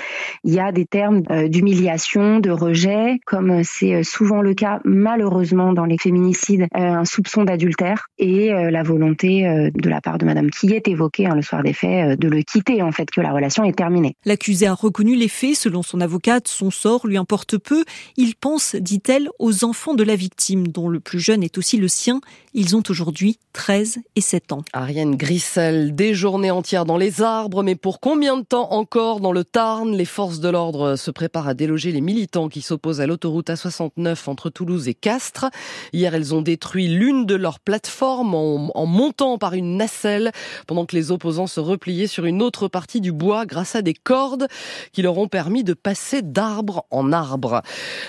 Il 0.43 0.53
y 0.53 0.59
a 0.59 0.71
des 0.71 0.85
termes 0.85 1.23
euh, 1.31 1.47
d'humiliation, 1.47 2.39
de 2.39 2.51
rejet, 2.51 3.19
comme 3.25 3.63
c'est 3.63 4.03
souvent 4.03 4.41
le 4.41 4.53
cas 4.53 4.79
malheureusement 4.85 5.73
dans 5.73 5.85
les 5.85 5.97
féminicides, 5.97 6.67
euh, 6.75 6.79
un 6.79 7.05
soupçon 7.05 7.43
d'adulte 7.43 7.79
et 8.17 8.53
euh, 8.53 8.71
la 8.71 8.83
volonté 8.83 9.08
euh, 9.23 9.69
de 9.73 9.89
la 9.89 10.01
part 10.01 10.17
de 10.17 10.25
Madame 10.25 10.49
qui 10.49 10.73
est 10.73 10.87
évoquée 10.87 11.25
hein, 11.25 11.35
le 11.35 11.41
soir 11.41 11.63
des 11.63 11.73
faits 11.73 12.11
euh, 12.11 12.15
de 12.15 12.27
le 12.27 12.41
quitter 12.41 12.81
en 12.81 12.91
fait 12.91 13.09
que 13.09 13.21
la 13.21 13.31
relation 13.31 13.63
est 13.63 13.77
terminée. 13.77 14.15
L'accusé 14.25 14.67
a 14.67 14.73
reconnu 14.73 15.15
les 15.15 15.27
faits. 15.27 15.55
Selon 15.55 15.83
son 15.83 16.01
avocate, 16.01 16.47
son 16.47 16.71
sort 16.71 17.07
lui 17.07 17.17
importe 17.17 17.57
peu. 17.57 17.83
Il 18.17 18.35
pense, 18.35 18.75
dit-elle, 18.75 19.29
aux 19.39 19.63
enfants 19.63 19.93
de 19.93 20.03
la 20.03 20.15
victime, 20.15 20.67
dont 20.67 20.89
le 20.89 20.99
plus 20.99 21.19
jeune 21.19 21.43
est 21.43 21.57
aussi 21.57 21.77
le 21.77 21.87
sien. 21.87 22.21
Ils 22.53 22.75
ont 22.75 22.83
aujourd'hui 22.89 23.37
13 23.53 23.99
et 24.15 24.21
7 24.21 24.51
ans. 24.51 24.63
Ariane 24.73 25.15
Grissel, 25.15 25.95
des 25.95 26.13
journées 26.13 26.51
entières 26.51 26.85
dans 26.85 26.97
les 26.97 27.21
arbres, 27.21 27.63
mais 27.63 27.75
pour 27.75 27.99
combien 27.99 28.37
de 28.37 28.43
temps 28.43 28.71
encore 28.71 29.19
dans 29.19 29.31
le 29.31 29.43
Tarn? 29.43 29.95
Les 29.95 30.05
forces 30.05 30.39
de 30.39 30.49
l'ordre 30.49 30.95
se 30.95 31.11
préparent 31.11 31.47
à 31.47 31.53
déloger 31.53 31.91
les 31.91 32.01
militants 32.01 32.49
qui 32.49 32.61
s'opposent 32.61 33.01
à 33.01 33.07
l'autoroute 33.07 33.49
A69 33.49 34.29
entre 34.29 34.49
Toulouse 34.49 34.87
et 34.87 34.93
Castres. 34.93 35.49
Hier, 35.93 36.13
elles 36.15 36.33
ont 36.33 36.41
détruit 36.41 36.87
l'une 36.87 37.25
de 37.25 37.35
leurs 37.35 37.59
plateforme 37.59 38.33
en, 38.33 38.85
montant 38.99 39.37
par 39.37 39.53
une 39.53 39.77
nacelle 39.77 40.33
pendant 40.67 40.85
que 40.85 40.93
les 40.93 41.09
opposants 41.09 41.47
se 41.47 41.61
repliaient 41.61 42.05
sur 42.05 42.25
une 42.25 42.41
autre 42.41 42.67
partie 42.67 42.99
du 42.99 43.13
bois 43.13 43.45
grâce 43.45 43.75
à 43.75 43.81
des 43.81 43.93
cordes 43.93 44.49
qui 44.91 45.01
leur 45.01 45.17
ont 45.17 45.29
permis 45.29 45.63
de 45.63 45.73
passer 45.73 46.21
d'arbre 46.21 46.85
en 46.91 47.13
arbre. 47.13 47.61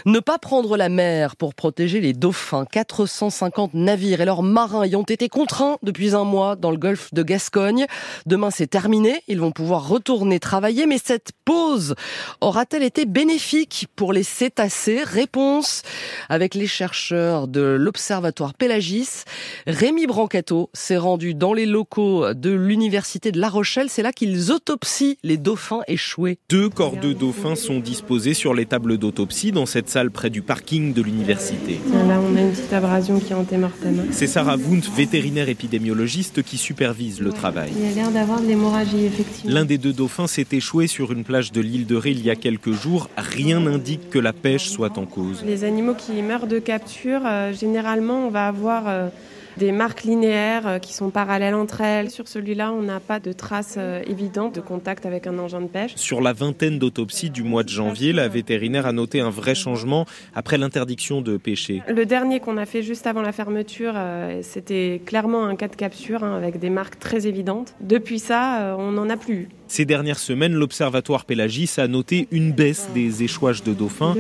Ne 0.05 0.19
pas 0.19 0.39
prendre 0.39 0.77
la 0.77 0.89
mer 0.89 1.37
pour 1.37 1.55
protéger 1.55 2.01
les 2.01 2.13
dauphins. 2.13 2.65
450 2.65 3.75
navires 3.75 4.21
et 4.21 4.25
leurs 4.25 4.43
marins 4.43 4.85
y 4.85 4.97
ont 4.97 5.05
été 5.05 5.29
contraints 5.29 5.77
depuis 5.85 6.17
un 6.17 6.25
mois 6.25 6.57
dans 6.57 6.73
le 6.73 6.77
golfe 6.77 7.15
de 7.15 7.23
Gascogne. 7.23 7.87
Demain, 8.27 8.51
c'est 8.51 8.67
terminé. 8.67 9.23
Ils 9.29 9.39
vont 9.39 9.53
pouvoir 9.53 9.87
retourner 9.87 10.41
travailler. 10.41 10.87
Mais 10.87 10.99
cette 10.99 11.31
pause 11.45 11.95
aura-t-elle 12.41 12.83
été 12.83 13.07
bénéfique 13.07 13.87
pour 13.95 14.13
les 14.13 14.25
cétacés? 14.25 15.05
Réponse 15.05 15.83
avec 16.29 16.57
les 16.57 16.67
chercheurs 16.67 17.47
de 17.47 17.61
l'Observatoire 17.61 18.55
Pélagis. 18.55 19.23
Rémi 19.69 20.07
Brancato 20.07 20.69
s'est 20.81 20.97
rendu 20.97 21.35
dans 21.35 21.53
les 21.53 21.67
locaux 21.67 22.35
de 22.35 22.51
l'université 22.51 23.33
de 23.33 23.39
La 23.39 23.49
Rochelle. 23.49 23.89
C'est 23.91 24.03
là 24.03 24.13
qu'ils 24.13 24.51
autopsient 24.51 25.17
les 25.23 25.37
dauphins 25.37 25.83
échoués. 25.87 26.39
Deux 26.49 26.69
corps 26.69 26.97
de 26.97 27.13
dauphins 27.13 27.55
sont 27.55 27.79
disposés 27.79 28.35
sur 28.35 28.55
les 28.55 28.67
tables 28.67 28.99
d'autopsie 28.99 29.53
dans 29.53 29.67
cette 29.67 29.89
salle 29.89 30.11
près 30.11 30.31
du 30.31 30.43
parking 30.43 30.93
de 30.93 31.03
l'université. 31.03 31.81
Là, 31.93 32.19
on 32.21 32.37
a 32.37 32.41
une 32.41 32.51
petite 32.51 32.73
abrasion 32.73 33.21
qui 33.21 33.33
est 33.33 33.37
antémortem. 33.37 34.07
C'est 34.11 34.27
Sarah 34.27 34.57
Wundt, 34.57 34.89
vétérinaire 34.97 35.49
épidémiologiste, 35.49 36.43
qui 36.43 36.57
supervise 36.57 37.21
le 37.21 37.33
travail. 37.33 37.71
Il 37.77 37.87
a 37.87 37.93
l'air 37.93 38.11
d'avoir 38.11 38.41
de 38.41 38.47
l'hémorragie, 38.47 39.05
effectivement. 39.05 39.55
L'un 39.55 39.65
des 39.65 39.79
deux 39.79 39.93
dauphins 39.93 40.27
s'est 40.27 40.47
échoué 40.51 40.87
sur 40.87 41.13
une 41.13 41.25
plage 41.25 41.53
de 41.53 41.61
l'île 41.61 41.87
de 41.87 41.97
Ré 41.97 42.11
il 42.11 42.25
y 42.25 42.31
a 42.31 42.37
quelques 42.37 42.73
jours. 42.73 43.11
Rien 43.17 43.61
n'indique 43.61 44.11
que 44.11 44.19
la 44.19 44.33
pêche 44.33 44.69
soit 44.69 44.97
en 44.97 45.07
cause. 45.07 45.45
Les 45.45 45.65
animaux 45.65 45.95
qui 45.95 46.13
meurent 46.23 46.47
de 46.47 46.59
capture, 46.59 47.21
euh, 47.27 47.53
généralement, 47.53 48.27
on 48.27 48.31
va 48.31 48.49
avoir... 48.49 48.85
Euh, 48.89 49.09
des 49.57 49.73
marques 49.73 50.03
linéaires 50.03 50.67
euh, 50.67 50.79
qui 50.79 50.93
sont 50.95 51.11
parallèles 51.11 51.55
entre 51.55 51.81
elles. 51.81 52.11
Sur 52.11 52.29
celui-là, 52.29 52.73
on 52.73 52.83
n'a 52.83 53.01
pas 53.01 53.21
de 53.21 53.33
traces 53.33 53.77
euh, 53.79 54.03
évidentes 54.07 54.55
de 54.55 54.61
contact 54.61 55.07
avec 55.07 55.27
un 55.27 55.39
engin 55.39 55.61
de 55.61 55.67
pêche. 55.67 55.93
Sur 55.97 56.21
la 56.21 56.33
vingtaine 56.33 56.79
d'autopsies 56.79 57.31
du 57.31 57.43
mois 57.43 57.63
de 57.63 57.69
janvier, 57.69 58.13
la 58.13 58.29
vétérinaire 58.29 58.87
a 58.87 58.93
noté 58.93 59.21
un 59.21 59.31
vrai 59.31 59.55
changement 59.55 60.07
après 60.35 60.59
l'interdiction 60.59 61.21
de 61.21 61.37
pêcher. 61.37 61.83
Le 61.89 62.07
dernier 62.07 62.41
qu'on 62.41 62.57
a 62.57 62.67
fait 62.67 62.83
juste 62.83 63.07
avant 63.07 63.23
la 63.23 63.33
fermeture, 63.33 63.95
euh, 63.97 64.41
c'était 64.43 65.01
clairement 65.05 65.45
un 65.45 65.57
cas 65.57 65.69
de 65.69 65.77
capture 65.77 66.25
hein, 66.25 66.37
avec 66.37 66.59
des 66.59 66.71
marques 66.71 66.99
très 66.99 67.27
évidentes. 67.27 67.75
Depuis 67.81 68.19
ça, 68.19 68.77
on 68.79 68.93
n'en 68.93 69.09
a 69.09 69.17
plus 69.17 69.49
ces 69.71 69.85
dernières 69.85 70.19
semaines, 70.19 70.53
l'Observatoire 70.53 71.25
Pélagis 71.25 71.71
a 71.77 71.87
noté 71.87 72.27
une 72.33 72.51
baisse 72.51 72.89
des 72.93 73.23
échouages 73.23 73.63
de 73.63 73.73
dauphins. 73.73 74.17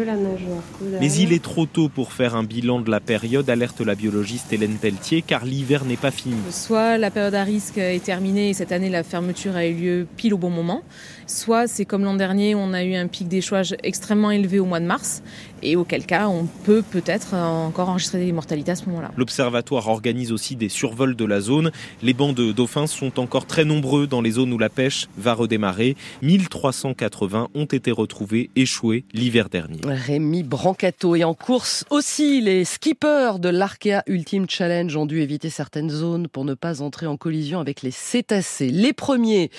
Mais 1.00 1.12
il 1.12 1.32
est 1.32 1.42
trop 1.42 1.66
tôt 1.66 1.88
pour 1.88 2.12
faire 2.12 2.36
un 2.36 2.44
bilan 2.44 2.80
de 2.80 2.88
la 2.88 3.00
période, 3.00 3.50
alerte 3.50 3.80
la 3.80 3.96
biologiste 3.96 4.52
Hélène 4.52 4.76
Pelletier, 4.76 5.22
car 5.22 5.44
l'hiver 5.44 5.84
n'est 5.84 5.96
pas 5.96 6.12
fini. 6.12 6.36
Soit 6.50 6.98
la 6.98 7.10
période 7.10 7.34
à 7.34 7.42
risque 7.42 7.78
est 7.78 8.04
terminée 8.04 8.50
et 8.50 8.54
cette 8.54 8.70
année 8.70 8.90
la 8.90 9.02
fermeture 9.02 9.56
a 9.56 9.66
eu 9.66 9.74
lieu 9.74 10.06
pile 10.16 10.34
au 10.34 10.38
bon 10.38 10.50
moment, 10.50 10.82
soit 11.26 11.66
c'est 11.66 11.84
comme 11.84 12.04
l'an 12.04 12.14
dernier, 12.14 12.54
on 12.54 12.72
a 12.72 12.84
eu 12.84 12.94
un 12.94 13.08
pic 13.08 13.26
d'échouage 13.26 13.74
extrêmement 13.82 14.30
élevé 14.30 14.60
au 14.60 14.66
mois 14.66 14.78
de 14.78 14.86
mars 14.86 15.20
et 15.64 15.74
auquel 15.74 16.06
cas 16.06 16.28
on 16.28 16.46
peut 16.64 16.82
peut-être 16.82 17.34
encore 17.34 17.88
enregistrer 17.88 18.24
des 18.24 18.32
mortalités 18.32 18.70
à 18.70 18.76
ce 18.76 18.86
moment-là. 18.86 19.10
L'Observatoire 19.16 19.88
organise 19.88 20.30
aussi 20.30 20.54
des 20.54 20.68
survols 20.68 21.16
de 21.16 21.24
la 21.24 21.40
zone. 21.40 21.72
Les 22.02 22.14
bancs 22.14 22.36
de 22.36 22.52
dauphins 22.52 22.86
sont 22.86 23.18
encore 23.18 23.46
très 23.46 23.64
nombreux 23.64 24.06
dans 24.06 24.20
les 24.20 24.30
zones 24.30 24.52
où 24.52 24.58
la 24.58 24.68
pêche 24.68 25.08
va 25.18 25.34
redémarré. 25.40 25.96
1380 26.22 27.48
ont 27.54 27.64
été 27.64 27.90
retrouvés 27.90 28.50
échoués 28.56 29.04
l'hiver 29.12 29.48
dernier. 29.48 29.80
Rémi 29.84 30.42
Brancato 30.42 31.16
et 31.16 31.24
en 31.24 31.34
course 31.34 31.84
aussi, 31.90 32.40
les 32.40 32.64
skippers 32.64 33.38
de 33.38 33.48
l'Arkea 33.48 34.02
Ultimate 34.06 34.50
Challenge 34.50 34.96
ont 34.96 35.06
dû 35.06 35.20
éviter 35.20 35.50
certaines 35.50 35.90
zones 35.90 36.28
pour 36.28 36.44
ne 36.44 36.54
pas 36.54 36.82
entrer 36.82 37.06
en 37.06 37.16
collision 37.16 37.60
avec 37.60 37.82
les 37.82 37.90
cétacés. 37.90 38.68
Les 38.68 38.92
premiers 38.92 39.50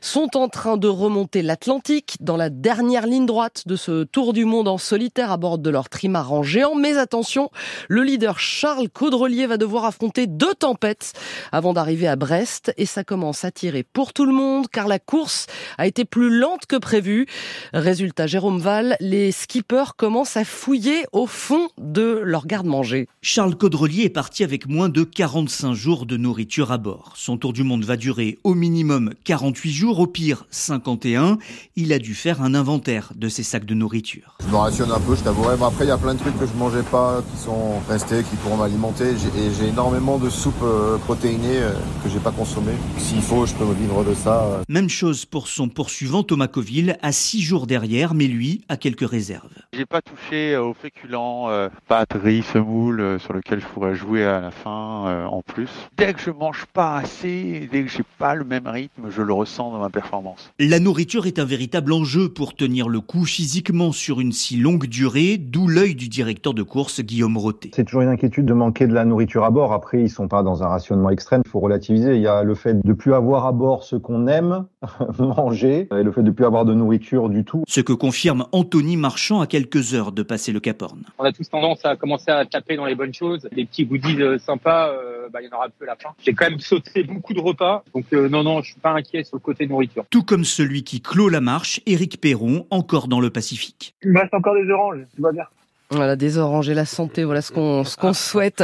sont 0.00 0.36
en 0.36 0.48
train 0.48 0.76
de 0.76 0.88
remonter 0.88 1.42
l'Atlantique 1.42 2.16
dans 2.20 2.36
la 2.36 2.50
dernière 2.50 3.06
ligne 3.06 3.26
droite 3.26 3.62
de 3.66 3.76
ce 3.76 4.04
tour 4.04 4.32
du 4.32 4.44
monde 4.44 4.68
en 4.68 4.78
solitaire 4.78 5.32
à 5.32 5.36
bord 5.36 5.58
de 5.58 5.70
leur 5.70 5.88
trimaran 5.88 6.42
géant. 6.42 6.74
Mais 6.74 6.96
attention, 6.98 7.50
le 7.88 8.02
leader 8.02 8.38
Charles 8.38 8.88
Caudrelier 8.88 9.46
va 9.46 9.56
devoir 9.56 9.84
affronter 9.84 10.26
deux 10.26 10.54
tempêtes 10.54 11.12
avant 11.52 11.72
d'arriver 11.72 12.08
à 12.08 12.16
Brest 12.16 12.72
et 12.76 12.86
ça 12.86 13.04
commence 13.04 13.44
à 13.44 13.50
tirer 13.50 13.82
pour 13.82 14.12
tout 14.12 14.26
le 14.26 14.32
monde 14.32 14.68
car 14.68 14.88
la 14.88 14.98
course 14.98 15.29
a 15.78 15.86
été 15.86 16.04
plus 16.04 16.30
lente 16.30 16.66
que 16.66 16.76
prévu. 16.76 17.26
Résultat, 17.72 18.26
Jérôme 18.26 18.58
Val, 18.58 18.96
les 19.00 19.32
skippers 19.32 19.96
commencent 19.96 20.36
à 20.36 20.44
fouiller 20.44 21.04
au 21.12 21.26
fond 21.26 21.68
de 21.78 22.20
leur 22.24 22.46
garde-manger. 22.46 23.08
Charles 23.22 23.56
Caudrelier 23.56 24.04
est 24.04 24.10
parti 24.10 24.44
avec 24.44 24.66
moins 24.68 24.88
de 24.88 25.04
45 25.04 25.74
jours 25.74 26.06
de 26.06 26.16
nourriture 26.16 26.72
à 26.72 26.78
bord. 26.78 27.12
Son 27.16 27.36
tour 27.36 27.52
du 27.52 27.62
monde 27.62 27.84
va 27.84 27.96
durer 27.96 28.38
au 28.44 28.54
minimum 28.54 29.12
48 29.24 29.72
jours, 29.72 30.00
au 30.00 30.06
pire 30.06 30.46
51. 30.50 31.38
Il 31.76 31.92
a 31.92 31.98
dû 31.98 32.14
faire 32.14 32.42
un 32.42 32.54
inventaire 32.54 33.12
de 33.14 33.28
ses 33.28 33.42
sacs 33.42 33.64
de 33.64 33.74
nourriture. 33.74 34.36
Je 34.44 34.50
me 34.50 34.56
rationne 34.56 34.90
un 34.90 35.00
peu, 35.00 35.14
je 35.14 35.22
t'avouerai. 35.22 35.56
Mais 35.58 35.66
après, 35.66 35.84
il 35.84 35.88
y 35.88 35.92
a 35.92 35.98
plein 35.98 36.14
de 36.14 36.18
trucs 36.18 36.38
que 36.38 36.46
je 36.46 36.52
mangeais 36.58 36.82
pas, 36.82 37.22
qui 37.30 37.42
sont 37.42 37.80
restés, 37.88 38.22
qui 38.22 38.36
pourront 38.36 38.56
m'alimenter. 38.56 39.10
Et 39.10 39.50
j'ai 39.58 39.68
énormément 39.68 40.18
de 40.18 40.30
soupe 40.30 40.62
euh, 40.62 40.96
protéinée 40.98 41.58
euh, 41.58 41.72
que 42.02 42.10
j'ai 42.10 42.18
pas 42.18 42.32
consommée. 42.32 42.72
S'il 42.98 43.22
faut, 43.22 43.46
je 43.46 43.54
peux 43.54 43.64
me 43.64 43.74
vivre 43.74 44.04
de 44.04 44.14
ça. 44.14 44.44
Euh. 44.44 44.62
Même 44.68 44.88
chose 44.88 45.19
pour 45.26 45.48
son 45.48 45.68
poursuivant 45.68 46.22
Thomas 46.22 46.48
Coville, 46.48 46.96
à 47.02 47.12
6 47.12 47.42
jours 47.42 47.66
derrière, 47.66 48.14
mais 48.14 48.26
lui 48.26 48.64
a 48.68 48.76
quelques 48.76 49.08
réserves. 49.08 49.54
J'ai 49.72 49.86
pas 49.86 50.02
touché 50.02 50.56
aux 50.56 50.74
féculents, 50.74 51.48
pâtes, 51.88 52.16
riz, 52.22 52.42
semoule, 52.42 53.18
sur 53.20 53.32
lequel 53.32 53.60
je 53.60 53.66
pourrais 53.66 53.94
jouer 53.94 54.24
à 54.24 54.40
la 54.40 54.50
fin 54.50 55.26
en 55.26 55.42
plus. 55.42 55.70
Dès 55.96 56.12
que 56.12 56.20
je 56.20 56.30
mange 56.30 56.66
pas 56.72 56.96
assez, 56.96 57.68
dès 57.70 57.82
que 57.82 57.88
j'ai 57.88 58.04
pas 58.18 58.34
le 58.34 58.44
même 58.44 58.66
rythme, 58.66 59.10
je 59.10 59.22
le 59.22 59.32
ressens 59.32 59.72
dans 59.72 59.78
ma 59.78 59.90
performance. 59.90 60.50
La 60.58 60.80
nourriture 60.80 61.26
est 61.26 61.38
un 61.38 61.44
véritable 61.44 61.92
enjeu 61.92 62.28
pour 62.28 62.54
tenir 62.54 62.88
le 62.88 63.00
coup 63.00 63.24
physiquement 63.24 63.92
sur 63.92 64.20
une 64.20 64.32
si 64.32 64.56
longue 64.56 64.86
durée, 64.86 65.36
d'où 65.38 65.66
l'œil 65.68 65.94
du 65.94 66.08
directeur 66.08 66.54
de 66.54 66.62
course 66.62 67.00
Guillaume 67.00 67.36
Roté. 67.36 67.70
C'est 67.74 67.84
toujours 67.84 68.02
une 68.02 68.08
inquiétude 68.08 68.46
de 68.46 68.52
manquer 68.52 68.86
de 68.86 68.94
la 68.94 69.04
nourriture 69.04 69.44
à 69.44 69.50
bord. 69.50 69.72
Après, 69.72 70.00
ils 70.02 70.10
sont 70.10 70.28
pas 70.28 70.42
dans 70.42 70.62
un 70.62 70.68
rationnement 70.68 71.10
extrême, 71.10 71.42
il 71.44 71.50
faut 71.50 71.60
relativiser. 71.60 72.16
Il 72.16 72.22
y 72.22 72.28
a 72.28 72.42
le 72.42 72.54
fait 72.54 72.84
de 72.84 72.92
plus 72.92 73.14
avoir 73.14 73.46
à 73.46 73.52
bord 73.52 73.84
ce 73.84 73.96
qu'on 73.96 74.26
aime 74.26 74.66
manger 75.18 75.88
et 75.90 76.02
le 76.02 76.12
fait 76.12 76.22
de 76.22 76.30
plus 76.30 76.44
avoir 76.44 76.64
de 76.64 76.74
nourriture 76.74 77.28
du 77.28 77.44
tout. 77.44 77.64
Ce 77.68 77.80
que 77.80 77.92
confirme 77.92 78.46
Anthony 78.52 78.96
Marchand 78.96 79.40
à 79.40 79.46
quelques 79.46 79.94
heures 79.94 80.12
de 80.12 80.22
passer 80.22 80.52
le 80.52 80.60
Cap 80.60 80.82
Horn. 80.82 81.02
On 81.18 81.24
a 81.24 81.32
tous 81.32 81.48
tendance 81.48 81.84
à 81.84 81.96
commencer 81.96 82.30
à 82.30 82.44
taper 82.44 82.76
dans 82.76 82.86
les 82.86 82.94
bonnes 82.94 83.14
choses, 83.14 83.48
des 83.52 83.64
petits 83.64 83.86
goodies 83.86 84.22
euh, 84.22 84.38
sympas, 84.38 84.90
euh, 84.90 85.28
bah, 85.32 85.40
il 85.42 85.48
y 85.48 85.52
en 85.52 85.56
aura 85.56 85.68
peu 85.68 85.84
à 85.84 85.88
la 85.88 85.96
fin. 85.96 86.10
J'ai 86.22 86.32
quand 86.32 86.48
même 86.48 86.60
sauté 86.60 87.02
beaucoup 87.04 87.34
de 87.34 87.40
repas, 87.40 87.84
donc 87.94 88.06
euh, 88.12 88.28
non, 88.28 88.42
non, 88.42 88.62
je 88.62 88.72
suis 88.72 88.80
pas 88.80 88.92
inquiet 88.92 89.24
sur 89.24 89.36
le 89.36 89.40
côté 89.40 89.66
nourriture. 89.66 90.04
Tout 90.10 90.22
comme 90.22 90.44
celui 90.44 90.84
qui 90.84 91.00
clôt 91.00 91.28
la 91.28 91.40
marche, 91.40 91.80
Éric 91.86 92.20
Perron, 92.20 92.66
encore 92.70 93.08
dans 93.08 93.20
le 93.20 93.30
Pacifique. 93.30 93.94
Il 94.02 94.10
me 94.10 94.20
reste 94.20 94.34
encore 94.34 94.54
des 94.54 94.68
oranges, 94.70 95.00
tu 95.14 95.20
vois 95.20 95.32
bien. 95.32 95.44
Voilà, 95.92 96.14
des 96.14 96.38
oranges 96.38 96.68
et 96.68 96.74
la 96.74 96.84
santé, 96.84 97.24
voilà 97.24 97.42
ce 97.42 97.50
qu'on 97.50 97.82
ce 97.82 97.96
qu'on 97.96 98.12
souhaite. 98.12 98.62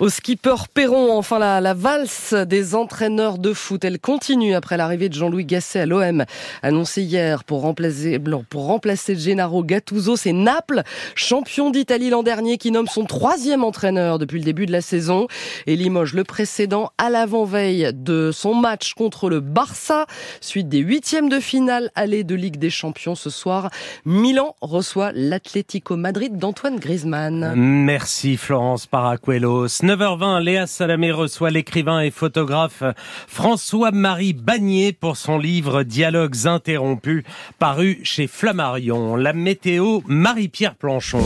Au 0.00 0.08
skipper 0.08 0.54
Perron, 0.72 1.14
enfin 1.18 1.38
la, 1.38 1.60
la 1.60 1.74
valse 1.74 2.32
des 2.32 2.74
entraîneurs 2.74 3.36
de 3.36 3.52
foot, 3.52 3.84
elle 3.84 3.98
continue 3.98 4.54
après 4.54 4.78
l'arrivée 4.78 5.10
de 5.10 5.14
Jean-Louis 5.14 5.44
Gasset 5.44 5.80
à 5.80 5.84
l'OM, 5.84 6.24
annoncé 6.62 7.02
hier 7.02 7.44
pour 7.44 7.60
remplacer 7.60 8.18
pour 8.48 8.64
remplacer 8.64 9.16
Gennaro 9.16 9.62
Gattuso. 9.62 10.16
C'est 10.16 10.32
Naples, 10.32 10.82
champion 11.14 11.70
d'Italie 11.70 12.08
l'an 12.08 12.22
dernier, 12.22 12.56
qui 12.56 12.70
nomme 12.70 12.86
son 12.86 13.04
troisième 13.04 13.64
entraîneur 13.64 14.18
depuis 14.18 14.38
le 14.38 14.44
début 14.44 14.64
de 14.64 14.72
la 14.72 14.80
saison 14.80 15.26
et 15.66 15.76
Limoges 15.76 16.14
le 16.14 16.24
précédent 16.24 16.90
à 16.96 17.10
l'avant-veille 17.10 17.90
de 17.92 18.30
son 18.32 18.54
match 18.54 18.94
contre 18.94 19.28
le 19.28 19.40
Barça, 19.40 20.06
suite 20.40 20.70
des 20.70 20.78
huitièmes 20.78 21.28
de 21.28 21.38
finale 21.38 21.90
aller 21.96 22.24
de 22.24 22.34
Ligue 22.34 22.56
des 22.56 22.70
Champions 22.70 23.14
ce 23.14 23.28
soir. 23.28 23.68
Milan 24.06 24.56
reçoit 24.62 25.12
l'Atlético 25.14 25.98
Madrid 25.98 26.38
d'Antoine 26.38 26.61
Griezmann. 26.70 27.54
Merci 27.56 28.36
Florence 28.36 28.86
Paracuelos. 28.86 29.82
9h20, 29.82 30.40
Léa 30.42 30.66
Salamé 30.66 31.10
reçoit 31.10 31.50
l'écrivain 31.50 32.00
et 32.00 32.10
photographe 32.10 32.82
François-Marie 33.26 34.32
Bagné 34.32 34.92
pour 34.92 35.16
son 35.16 35.38
livre 35.38 35.82
Dialogues 35.82 36.46
interrompus, 36.46 37.24
paru 37.58 38.00
chez 38.02 38.26
Flammarion. 38.26 39.16
La 39.16 39.32
météo, 39.32 40.00
Marie-Pierre 40.06 40.76
Planchon. 40.76 41.22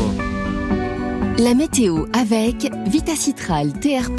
La 1.38 1.52
météo 1.52 2.06
avec 2.14 2.70
Vitacitral 2.86 3.74
TR+, 3.74 4.10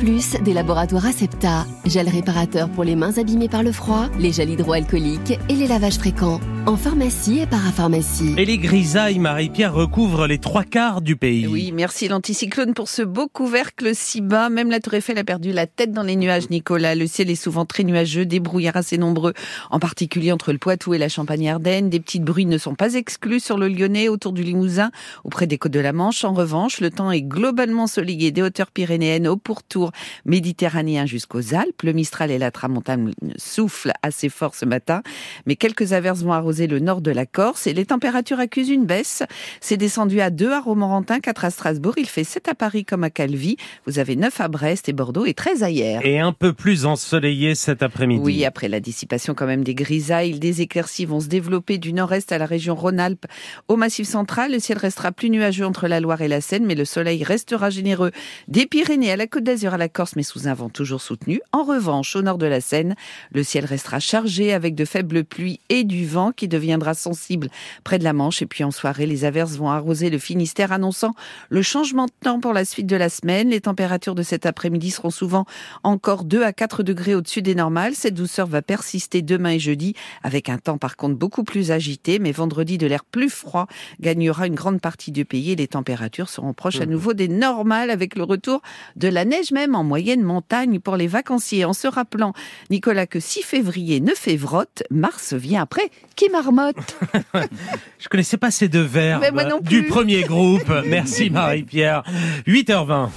des 0.43 0.53
laboratoires 0.53 1.07
Acepta, 1.07 1.65
gel 1.85 2.07
réparateur 2.09 2.69
pour 2.69 2.83
les 2.83 2.95
mains 2.95 3.17
abîmées 3.17 3.49
par 3.49 3.63
le 3.63 3.71
froid, 3.71 4.05
les 4.19 4.31
gels 4.31 4.51
hydroalcooliques 4.51 5.39
et 5.49 5.55
les 5.55 5.67
lavages 5.67 5.97
fréquents. 5.97 6.39
En 6.67 6.75
pharmacie 6.75 7.39
et 7.39 7.47
parapharmacie. 7.47 8.35
Et 8.37 8.43
les 8.43 8.57
grisailles, 8.57 9.19
Marie-Pierre, 9.19 9.73
recouvrent 9.73 10.27
les 10.27 10.37
trois 10.37 10.65
quarts 10.65 11.01
du 11.01 11.15
pays. 11.15 11.47
Oui, 11.47 11.71
merci 11.71 12.09
l'anticyclone 12.09 12.73
pour 12.73 12.89
ce 12.89 13.03
beau 13.03 13.29
couvercle 13.29 13.95
si 13.95 14.19
bas. 14.19 14.49
Même 14.49 14.69
la 14.69 14.81
Tour 14.81 14.95
Eiffel 14.95 15.17
a 15.17 15.23
perdu 15.23 15.53
la 15.53 15.65
tête 15.65 15.93
dans 15.93 16.03
les 16.03 16.17
nuages, 16.17 16.49
Nicolas. 16.49 16.93
Le 16.93 17.07
ciel 17.07 17.29
est 17.29 17.35
souvent 17.35 17.63
très 17.63 17.85
nuageux, 17.85 18.25
des 18.25 18.41
brouillards 18.41 18.75
assez 18.75 18.97
nombreux, 18.97 19.31
en 19.71 19.79
particulier 19.79 20.33
entre 20.33 20.51
le 20.51 20.57
Poitou 20.57 20.93
et 20.93 20.97
la 20.97 21.07
Champagne-Ardenne. 21.07 21.89
Des 21.89 22.01
petites 22.01 22.25
bruits 22.25 22.45
ne 22.45 22.57
sont 22.57 22.75
pas 22.75 22.95
exclus 22.95 23.39
sur 23.39 23.57
le 23.57 23.69
Lyonnais, 23.69 24.09
autour 24.09 24.33
du 24.33 24.43
Limousin, 24.43 24.91
auprès 25.23 25.47
des 25.47 25.57
côtes 25.57 25.71
de 25.71 25.79
la 25.79 25.93
Manche. 25.93 26.25
En 26.25 26.33
revanche, 26.33 26.81
le 26.81 26.91
temps 26.91 27.11
est 27.11 27.21
globalement 27.21 27.87
soleillé 27.87 28.31
des 28.31 28.41
hauteurs 28.41 28.71
pyrénéennes 28.71 29.29
au 29.29 29.37
pourtour 29.37 29.93
méditerranéen 30.25 31.05
jusqu'aux 31.05 31.55
Alpes. 31.55 31.83
Le 31.83 31.93
Mistral 31.93 32.29
et 32.29 32.37
la 32.37 32.51
Tramontane 32.51 33.13
soufflent 33.37 33.93
assez 34.03 34.27
fort 34.27 34.53
ce 34.53 34.65
matin, 34.65 35.01
mais 35.45 35.55
quelques 35.55 35.93
averses 35.93 36.23
vont 36.23 36.33
arroser 36.33 36.56
le 36.65 36.79
nord 36.79 37.01
de 37.01 37.11
la 37.11 37.27
Corse 37.27 37.67
et 37.67 37.73
les 37.73 37.85
températures 37.85 38.39
accusent 38.39 38.69
une 38.69 38.85
baisse. 38.85 39.21
C'est 39.61 39.77
descendu 39.77 40.21
à 40.21 40.31
2 40.31 40.51
à 40.51 40.61
Romorantin, 40.61 41.19
4 41.19 41.45
à 41.45 41.51
Strasbourg. 41.51 41.93
Il 41.97 42.07
fait 42.07 42.23
7 42.23 42.47
à 42.47 42.55
Paris 42.55 42.85
comme 42.85 43.03
à 43.03 43.11
Calvi. 43.11 43.57
Vous 43.85 43.99
avez 43.99 44.15
9 44.15 44.41
à 44.41 44.47
Brest 44.47 44.89
et 44.89 44.93
Bordeaux 44.93 45.25
et 45.25 45.35
13 45.35 45.61
à 45.61 45.69
hier. 45.69 46.01
Et 46.03 46.19
un 46.19 46.33
peu 46.33 46.53
plus 46.53 46.85
ensoleillé 46.87 47.53
cet 47.53 47.83
après-midi. 47.83 48.23
Oui, 48.23 48.45
après 48.45 48.69
la 48.69 48.79
dissipation 48.79 49.35
quand 49.35 49.45
même 49.45 49.63
des 49.63 49.75
grisailles, 49.75 50.39
des 50.39 50.61
éclaircies 50.61 51.05
vont 51.05 51.19
se 51.19 51.27
développer 51.27 51.77
du 51.77 51.93
nord-est 51.93 52.31
à 52.31 52.37
la 52.37 52.45
région 52.45 52.73
Rhône-Alpes 52.73 53.25
au 53.67 53.75
Massif 53.75 54.07
central. 54.07 54.51
Le 54.51 54.59
ciel 54.59 54.77
restera 54.77 55.11
plus 55.11 55.29
nuageux 55.29 55.65
entre 55.65 55.87
la 55.87 55.99
Loire 55.99 56.21
et 56.21 56.27
la 56.27 56.41
Seine, 56.41 56.65
mais 56.65 56.75
le 56.75 56.85
soleil 56.85 57.23
restera 57.23 57.69
généreux 57.69 58.11
des 58.47 58.65
Pyrénées 58.65 59.11
à 59.11 59.17
la 59.17 59.27
Côte 59.27 59.43
d'Azur 59.43 59.73
à 59.73 59.77
la 59.77 59.89
Corse, 59.89 60.15
mais 60.15 60.23
sous 60.23 60.47
un 60.47 60.53
vent 60.53 60.69
toujours 60.69 61.01
soutenu. 61.01 61.41
En 61.51 61.63
revanche, 61.63 62.15
au 62.15 62.21
nord 62.21 62.37
de 62.37 62.45
la 62.45 62.61
Seine, 62.61 62.95
le 63.33 63.43
ciel 63.43 63.65
restera 63.65 63.99
chargé 63.99 64.53
avec 64.53 64.75
de 64.75 64.85
faibles 64.85 65.23
pluies 65.23 65.59
et 65.69 65.83
du 65.83 66.05
vent 66.05 66.31
qui 66.31 66.46
deviendra 66.47 66.93
sensible 66.93 67.49
près 67.83 67.99
de 67.99 68.03
la 68.03 68.13
Manche. 68.13 68.41
Et 68.41 68.45
puis 68.45 68.63
en 68.63 68.71
soirée, 68.71 69.05
les 69.05 69.25
averses 69.25 69.55
vont 69.55 69.69
arroser 69.69 70.09
le 70.09 70.17
Finistère, 70.17 70.71
annonçant 70.71 71.13
le 71.49 71.61
changement 71.61 72.05
de 72.05 72.11
temps 72.21 72.39
pour 72.39 72.53
la 72.53 72.65
suite 72.65 72.87
de 72.87 72.95
la 72.95 73.09
semaine. 73.09 73.49
Les 73.49 73.61
températures 73.61 74.15
de 74.15 74.23
cet 74.23 74.45
après-midi 74.45 74.91
seront 74.91 75.09
souvent 75.09 75.45
encore 75.83 76.23
2 76.23 76.43
à 76.43 76.53
4 76.53 76.83
degrés 76.83 77.15
au-dessus 77.15 77.41
des 77.41 77.55
normales. 77.55 77.95
Cette 77.95 78.13
douceur 78.13 78.47
va 78.47 78.61
persister 78.61 79.21
demain 79.21 79.51
et 79.51 79.59
jeudi, 79.59 79.93
avec 80.23 80.49
un 80.49 80.57
temps 80.57 80.77
par 80.77 80.95
contre 80.95 81.15
beaucoup 81.15 81.43
plus 81.43 81.71
agité. 81.71 82.19
Mais 82.19 82.31
vendredi, 82.31 82.77
de 82.77 82.87
l'air 82.87 83.03
plus 83.05 83.29
froid 83.29 83.67
gagnera 83.99 84.47
une 84.47 84.55
grande 84.55 84.81
partie 84.81 85.11
du 85.11 85.25
pays 85.25 85.51
et 85.51 85.55
les 85.55 85.67
températures 85.67 86.29
seront 86.29 86.53
proches 86.53 86.81
à 86.81 86.85
mmh. 86.85 86.89
nouveau 86.89 87.13
des 87.13 87.27
normales 87.27 87.89
avec 87.89 88.15
le 88.15 88.23
retour 88.23 88.61
de 88.95 89.07
la 89.07 89.25
neige 89.25 89.51
même 89.51 89.75
en 89.75 89.83
moyenne 89.83 90.21
montagne 90.21 90.79
pour 90.79 90.97
les 90.97 91.07
vacanciers. 91.07 91.65
En 91.65 91.73
se 91.73 91.87
rappelant, 91.87 92.33
Nicolas, 92.69 93.07
que 93.07 93.19
si 93.19 93.41
février 93.43 93.99
ne 94.01 94.13
fait 94.13 94.35
vrotte, 94.35 94.83
mars 94.89 95.33
vient 95.33 95.61
après 95.61 95.89
qui 96.15 96.29
marmotte. 96.37 96.95
Je 97.99 98.07
connaissais 98.07 98.37
pas 98.37 98.51
ces 98.51 98.67
deux 98.67 98.81
verbes 98.81 99.25
du 99.61 99.83
premier 99.83 100.23
groupe. 100.23 100.71
Merci 100.85 101.29
Marie-Pierre. 101.31 102.03
8h20. 102.47 103.09